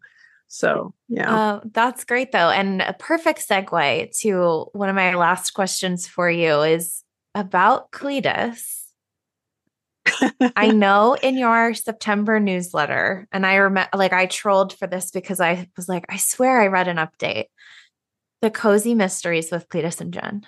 [0.49, 1.35] So, yeah.
[1.35, 2.51] Uh, that's great, though.
[2.51, 8.80] And a perfect segue to one of my last questions for you is about Cletus.
[10.57, 15.41] I know in your September newsletter, and I remember like I trolled for this because
[15.41, 17.47] I was like, I swear I read an update.
[18.43, 20.47] The cozy mysteries with Cletus and Jen.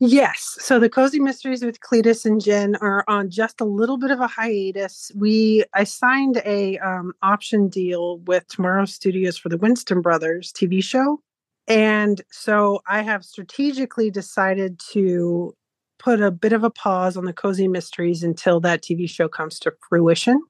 [0.00, 0.56] Yes.
[0.60, 4.20] So the Cozy Mysteries with Cletus and Jen are on just a little bit of
[4.20, 5.10] a hiatus.
[5.16, 10.84] We I signed a um, option deal with Tomorrow Studios for the Winston Brothers TV
[10.84, 11.20] show,
[11.66, 15.56] and so I have strategically decided to
[15.98, 19.58] put a bit of a pause on the Cozy Mysteries until that TV show comes
[19.60, 20.42] to fruition,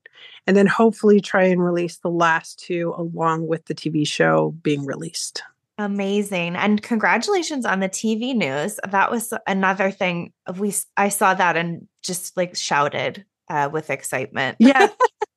[0.46, 4.84] and then hopefully try and release the last two along with the TV show being
[4.84, 5.42] released.
[5.78, 6.56] Amazing.
[6.56, 8.80] And congratulations on the TV news.
[8.88, 14.56] That was another thing we I saw that and just like shouted uh, with excitement.
[14.58, 14.88] Yeah.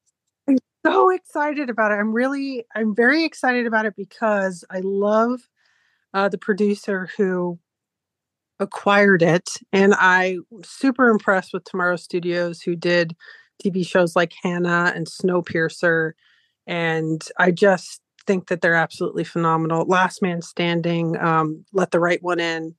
[0.48, 1.96] I'm so excited about it.
[1.96, 5.42] I'm really I'm very excited about it because I love
[6.16, 7.60] uh, the producer who
[8.62, 13.16] acquired it and I super impressed with Tomorrow Studios who did
[13.62, 16.14] TV shows like Hannah and Snowpiercer
[16.68, 19.86] and I just think that they're absolutely phenomenal.
[19.86, 22.76] Last Man Standing, um, Let the Right One In.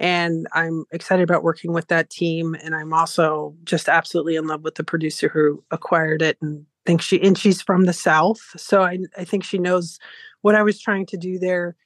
[0.00, 2.54] And I'm excited about working with that team.
[2.62, 7.02] And I'm also just absolutely in love with the producer who acquired it and think
[7.02, 8.40] she, and she's from the South.
[8.56, 9.98] So I, I think she knows
[10.42, 11.76] what I was trying to do there.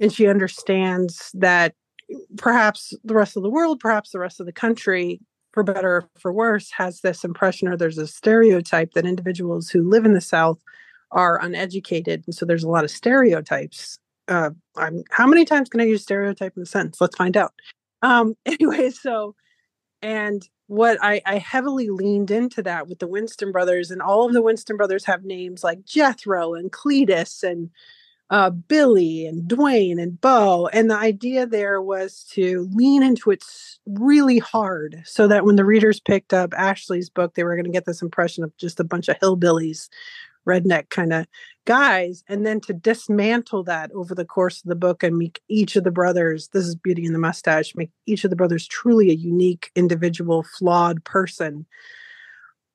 [0.00, 1.74] And she understands that
[2.36, 5.20] perhaps the rest of the world, perhaps the rest of the country,
[5.52, 9.88] for better or for worse, has this impression or there's a stereotype that individuals who
[9.88, 10.58] live in the South
[11.10, 12.22] are uneducated.
[12.26, 13.98] And so there's a lot of stereotypes.
[14.28, 17.00] Uh i'm how many times can i use stereotype in a sentence?
[17.00, 17.54] Let's find out.
[18.02, 19.34] Um anyway so
[20.02, 24.34] and what I, I heavily leaned into that with the Winston brothers, and all of
[24.34, 27.70] the Winston brothers have names like Jethro and Cletus and
[28.30, 30.68] uh, Billy and Dwayne and Bo.
[30.68, 33.42] And the idea there was to lean into it
[33.86, 37.70] really hard so that when the readers picked up Ashley's book, they were going to
[37.70, 39.88] get this impression of just a bunch of hillbillies
[40.46, 41.26] redneck kind of
[41.66, 45.76] guys and then to dismantle that over the course of the book and make each
[45.76, 49.10] of the brothers this is beauty and the mustache make each of the brothers truly
[49.10, 51.66] a unique individual flawed person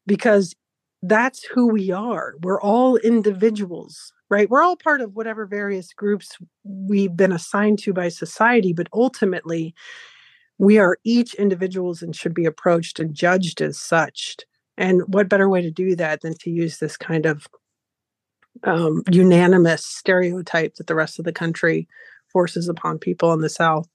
[0.05, 0.53] because
[1.01, 6.38] that's who we are we're all individuals right we're all part of whatever various groups
[6.63, 9.73] we've been assigned to by society but ultimately
[10.57, 14.38] we are each individuals and should be approached and judged as such
[14.77, 17.47] and what better way to do that than to use this kind of
[18.63, 21.88] um, unanimous stereotype that the rest of the country
[22.31, 23.88] forces upon people in the South.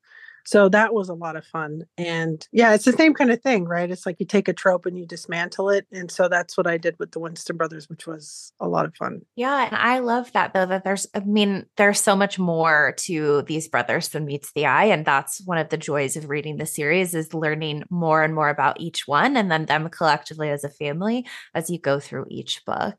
[0.48, 1.82] So that was a lot of fun.
[1.98, 3.90] And yeah, it's the same kind of thing, right?
[3.90, 5.86] It's like you take a trope and you dismantle it.
[5.92, 8.96] And so that's what I did with the Winston brothers, which was a lot of
[8.96, 9.20] fun.
[9.36, 9.66] Yeah.
[9.66, 13.68] And I love that though, that there's, I mean, there's so much more to these
[13.68, 14.84] brothers than meets the eye.
[14.84, 18.48] And that's one of the joys of reading the series is learning more and more
[18.48, 22.64] about each one and then them collectively as a family as you go through each
[22.64, 22.96] book.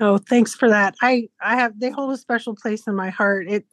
[0.00, 0.94] Oh, thanks for that.
[1.02, 3.46] I I have they hold a special place in my heart.
[3.50, 3.66] It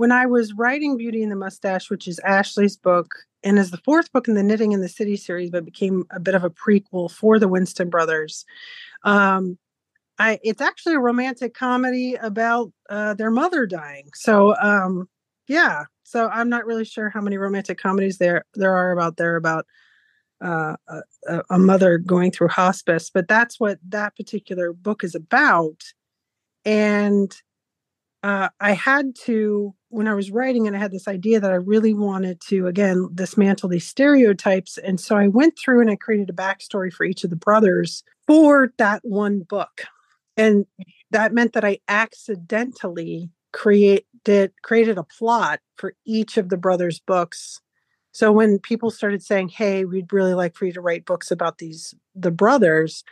[0.00, 3.12] when I was writing Beauty and the Mustache, which is Ashley's book
[3.44, 6.18] and is the fourth book in the Knitting in the City series, but became a
[6.18, 8.46] bit of a prequel for the Winston brothers.
[9.04, 9.58] Um,
[10.18, 14.08] I it's actually a romantic comedy about uh, their mother dying.
[14.14, 15.06] So um,
[15.48, 19.36] yeah, so I'm not really sure how many romantic comedies there there are about there
[19.36, 19.66] about
[20.40, 20.76] uh,
[21.28, 25.82] a, a, mother going through hospice, but that's what that particular book is about.
[26.64, 27.30] And
[28.22, 31.56] uh, I had to, when I was writing and I had this idea that I
[31.56, 34.78] really wanted to, again, dismantle these stereotypes.
[34.78, 38.02] And so I went through and I created a backstory for each of the brothers
[38.26, 39.82] for that one book.
[40.36, 40.66] And
[41.10, 44.04] that meant that I accidentally created
[44.62, 47.60] created a plot for each of the brothers' books
[48.12, 51.58] so when people started saying, "Hey, we'd really like for you to write books about
[51.58, 53.04] these the brothers,"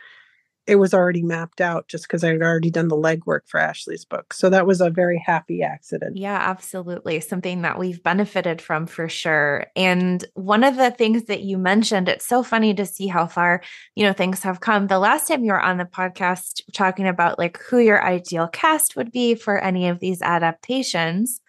[0.69, 4.05] it was already mapped out just because I had already done the legwork for Ashley's
[4.05, 4.33] book.
[4.33, 6.15] So that was a very happy accident.
[6.15, 7.19] Yeah, absolutely.
[7.21, 9.65] Something that we've benefited from for sure.
[9.75, 13.63] And one of the things that you mentioned, it's so funny to see how far,
[13.95, 14.85] you know, things have come.
[14.85, 18.95] The last time you were on the podcast talking about like who your ideal cast
[18.95, 21.41] would be for any of these adaptations.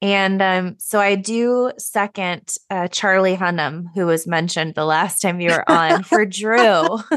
[0.00, 5.40] And um, so I do second uh, Charlie Hunnam, who was mentioned the last time
[5.40, 7.00] you were on for Drew.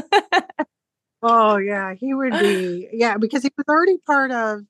[1.24, 4.60] oh yeah, he would be yeah because he was already part of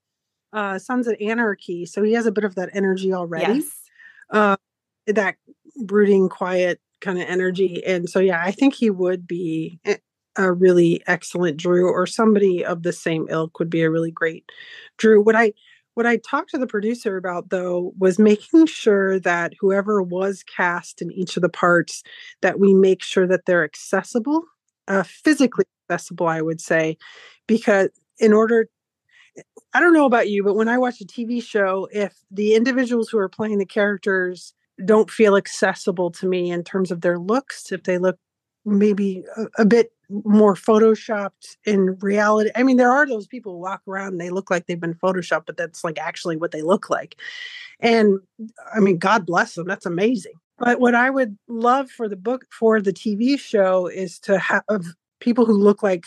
[0.52, 3.54] uh, Sons of Anarchy, so he has a bit of that energy already.
[3.54, 3.80] Yes.
[4.30, 4.56] Uh,
[5.06, 5.36] that
[5.84, 9.80] brooding, quiet kind of energy, and so yeah, I think he would be.
[10.36, 14.50] A really excellent Drew, or somebody of the same ilk would be a really great
[14.98, 15.22] Drew.
[15.22, 15.52] What I
[15.94, 21.00] what I talked to the producer about though was making sure that whoever was cast
[21.00, 22.02] in each of the parts
[22.42, 24.42] that we make sure that they're accessible,
[24.88, 26.96] uh, physically accessible, I would say,
[27.46, 28.68] because in order
[29.72, 33.08] I don't know about you, but when I watch a TV show, if the individuals
[33.08, 34.54] who are playing the characters
[34.84, 38.16] don't feel accessible to me in terms of their looks, if they look
[38.64, 39.92] maybe a, a, bit
[40.24, 42.50] more photoshopped in reality.
[42.54, 44.94] I mean, there are those people who walk around and they look like they've been
[44.94, 47.16] photoshopped, but that's like actually what they look like.
[47.80, 48.20] And
[48.74, 49.66] I mean, God bless them.
[49.66, 50.34] That's amazing.
[50.58, 54.94] But what I would love for the book for the TV show is to have
[55.24, 56.04] people who look like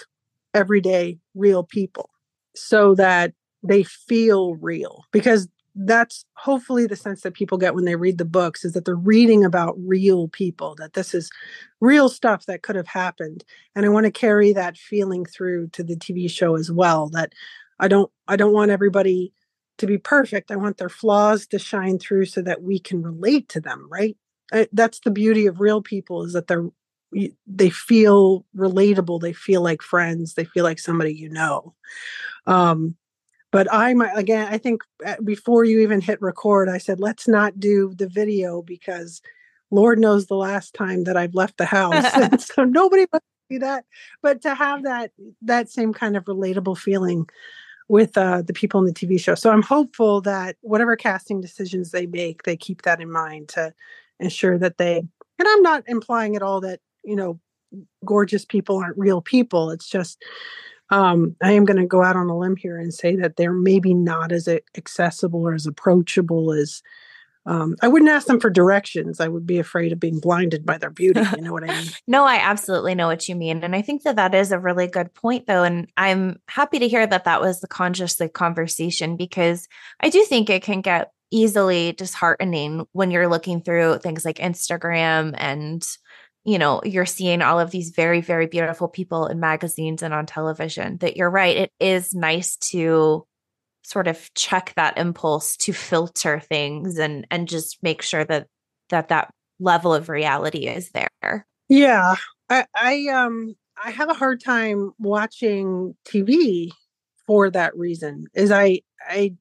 [0.54, 2.12] everyday real people
[2.56, 5.04] so that they feel real.
[5.12, 8.86] Because that's hopefully the sense that people get when they read the books is that
[8.86, 11.30] they're reading about real people that this is
[11.82, 13.44] real stuff that could have happened.
[13.76, 17.34] And i want to carry that feeling through to the tv show as well that
[17.80, 19.34] i don't i don't want everybody
[19.78, 20.50] to be perfect.
[20.50, 24.18] I want their flaws to shine through so that we can relate to them right?
[24.52, 26.70] I, that's the beauty of real people is that they're
[27.46, 31.74] they feel relatable they feel like friends they feel like somebody you know.
[32.46, 32.96] Um
[33.52, 37.28] but i might again i think uh, before you even hit record i said let's
[37.28, 39.22] not do the video because
[39.72, 42.06] lord knows the last time that i've left the house.
[42.40, 43.86] So nobody must see that.
[44.22, 47.28] But to have that that same kind of relatable feeling
[47.90, 49.36] with uh, the people in the tv show.
[49.36, 53.74] So i'm hopeful that whatever casting decisions they make they keep that in mind to
[54.20, 57.40] ensure that they and i'm not implying at all that you know
[58.06, 60.24] gorgeous people aren't real people it's just
[60.90, 63.54] um, i am going to go out on a limb here and say that they're
[63.54, 64.48] maybe not as
[64.78, 66.82] accessible or as approachable as
[67.48, 69.22] um, I wouldn't ask them for directions.
[69.22, 71.22] I would be afraid of being blinded by their beauty.
[71.34, 71.92] You know what I mean?
[72.08, 73.64] no, I absolutely know what you mean.
[73.64, 75.64] And I think that that is a really good point, though.
[75.64, 79.70] And I'm happy to hear that that was the conscious conversation because
[80.02, 85.34] I do think it can get easily disheartening when you're looking through things like Instagram
[85.38, 85.88] and
[86.48, 90.26] you know, you're seeing all of these very, very beautiful people in magazines and on
[90.26, 91.58] television, that you're right.
[91.58, 93.28] It is nice to
[93.84, 98.48] sort of check that impulse to filter things and and just make sure that
[98.90, 99.30] that that
[99.60, 101.46] level of reality is there.
[101.68, 102.16] Yeah.
[102.50, 106.72] I, I um I have a hard time watching TV
[107.26, 108.28] for that reason.
[108.34, 109.36] Is I I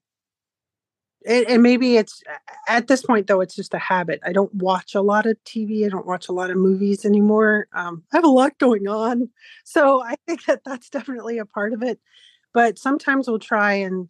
[1.26, 2.22] and, and maybe it's
[2.68, 4.20] at this point though it's just a habit.
[4.24, 7.68] I don't watch a lot of tv i don't watch a lot of movies anymore.
[7.72, 9.28] Um, i have a lot going on.
[9.64, 11.98] So i think that that's definitely a part of it.
[12.54, 14.08] But sometimes we'll try and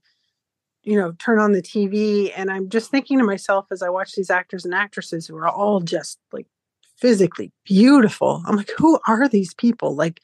[0.83, 4.13] you know turn on the tv and i'm just thinking to myself as i watch
[4.13, 6.47] these actors and actresses who are all just like
[6.97, 9.97] physically beautiful i'm like who are these people?
[9.97, 10.21] Like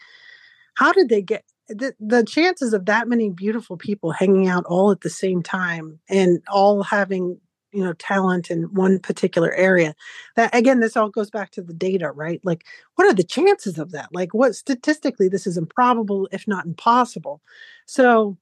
[0.75, 1.45] how did they get
[1.75, 6.43] the, chances of that many beautiful people hanging out all at the same time and
[6.49, 7.39] all having
[7.73, 9.95] you know talent in one particular area
[10.37, 12.41] that again this all goes back to the data right?
[12.45, 12.65] Like
[12.97, 14.11] what are the chances of that?
[14.13, 17.41] Like what statistically this is improbable if not impossible.
[17.87, 18.37] So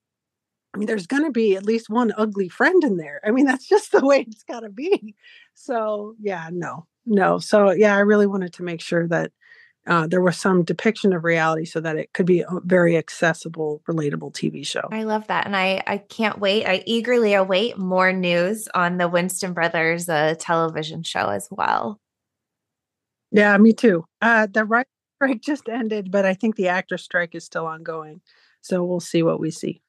[0.75, 3.21] i mean there's going to be at least one ugly friend in there.
[3.25, 5.15] I mean that's just the way it's got to be.
[5.55, 7.39] So yeah no no.
[7.39, 9.33] So yeah i really wanted to make sure that
[9.87, 13.83] uh, there was some depiction of reality so that it could be a very accessible,
[13.89, 14.87] relatable TV show.
[14.93, 15.47] I love that.
[15.47, 16.67] And I, I can't wait.
[16.67, 21.99] I eagerly await more news on the Winston Brothers uh, television show as well.
[23.33, 24.05] Yeah, me too.
[24.21, 28.21] Uh, the right strike just ended, but I think the actor strike is still ongoing.
[28.61, 29.81] So we'll see what we see.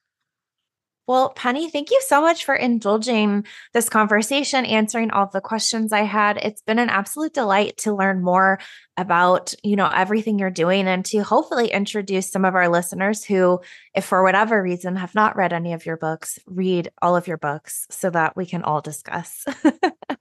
[1.07, 6.01] Well, Penny, thank you so much for indulging this conversation, answering all the questions I
[6.01, 6.37] had.
[6.37, 8.59] It's been an absolute delight to learn more
[8.97, 13.59] about, you know, everything you're doing and to hopefully introduce some of our listeners who,
[13.95, 17.37] if for whatever reason have not read any of your books, read all of your
[17.37, 19.45] books so that we can all discuss.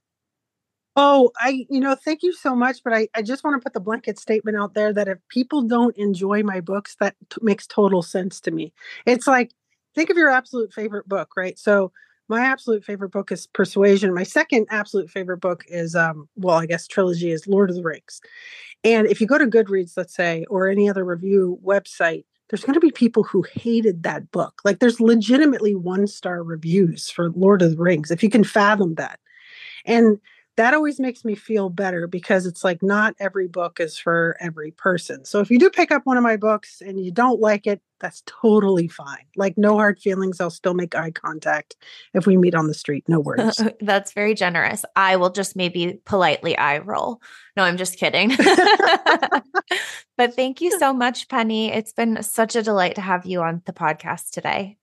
[0.97, 2.83] Oh, I, you know, thank you so much.
[2.83, 5.61] But I, I just want to put the blanket statement out there that if people
[5.61, 8.73] don't enjoy my books, that t- makes total sense to me.
[9.05, 9.51] It's like
[9.95, 11.57] think of your absolute favorite book, right?
[11.57, 11.91] So
[12.27, 14.13] my absolute favorite book is Persuasion.
[14.13, 17.83] My second absolute favorite book is, um, well, I guess trilogy is Lord of the
[17.83, 18.21] Rings.
[18.83, 22.73] And if you go to Goodreads, let's say, or any other review website, there's going
[22.73, 24.61] to be people who hated that book.
[24.63, 28.95] Like there's legitimately one star reviews for Lord of the Rings, if you can fathom
[28.95, 29.19] that.
[29.85, 30.19] And
[30.57, 34.71] that always makes me feel better because it's like not every book is for every
[34.71, 35.23] person.
[35.25, 37.81] So if you do pick up one of my books and you don't like it,
[37.99, 39.25] that's totally fine.
[39.35, 40.41] Like no hard feelings.
[40.41, 41.75] I'll still make eye contact
[42.13, 43.05] if we meet on the street.
[43.07, 43.61] No worries.
[43.81, 44.83] that's very generous.
[44.95, 47.21] I will just maybe politely eye roll.
[47.55, 48.29] No, I'm just kidding.
[50.17, 51.71] but thank you so much, Penny.
[51.71, 54.77] It's been such a delight to have you on the podcast today.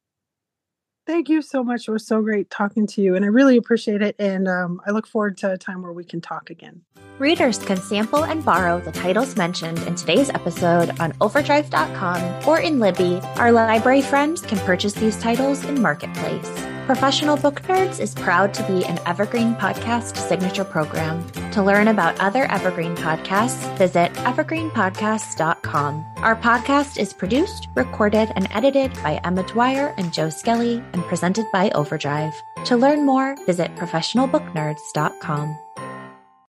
[1.09, 1.89] Thank you so much.
[1.89, 4.15] It was so great talking to you, and I really appreciate it.
[4.19, 6.83] And um, I look forward to a time where we can talk again.
[7.19, 12.79] Readers can sample and borrow the titles mentioned in today's episode on overdrive.com or in
[12.79, 13.21] Libby.
[13.37, 16.47] Our library friends can purchase these titles in Marketplace.
[16.89, 21.23] Professional Book Nerds is proud to be an Evergreen Podcast signature program.
[21.51, 26.07] To learn about other Evergreen podcasts, visit evergreenpodcasts.com.
[26.17, 31.45] Our podcast is produced, recorded, and edited by Emma Dwyer and Joe Skelly and presented
[31.53, 32.33] by Overdrive.
[32.65, 35.59] To learn more, visit professionalbooknerds.com.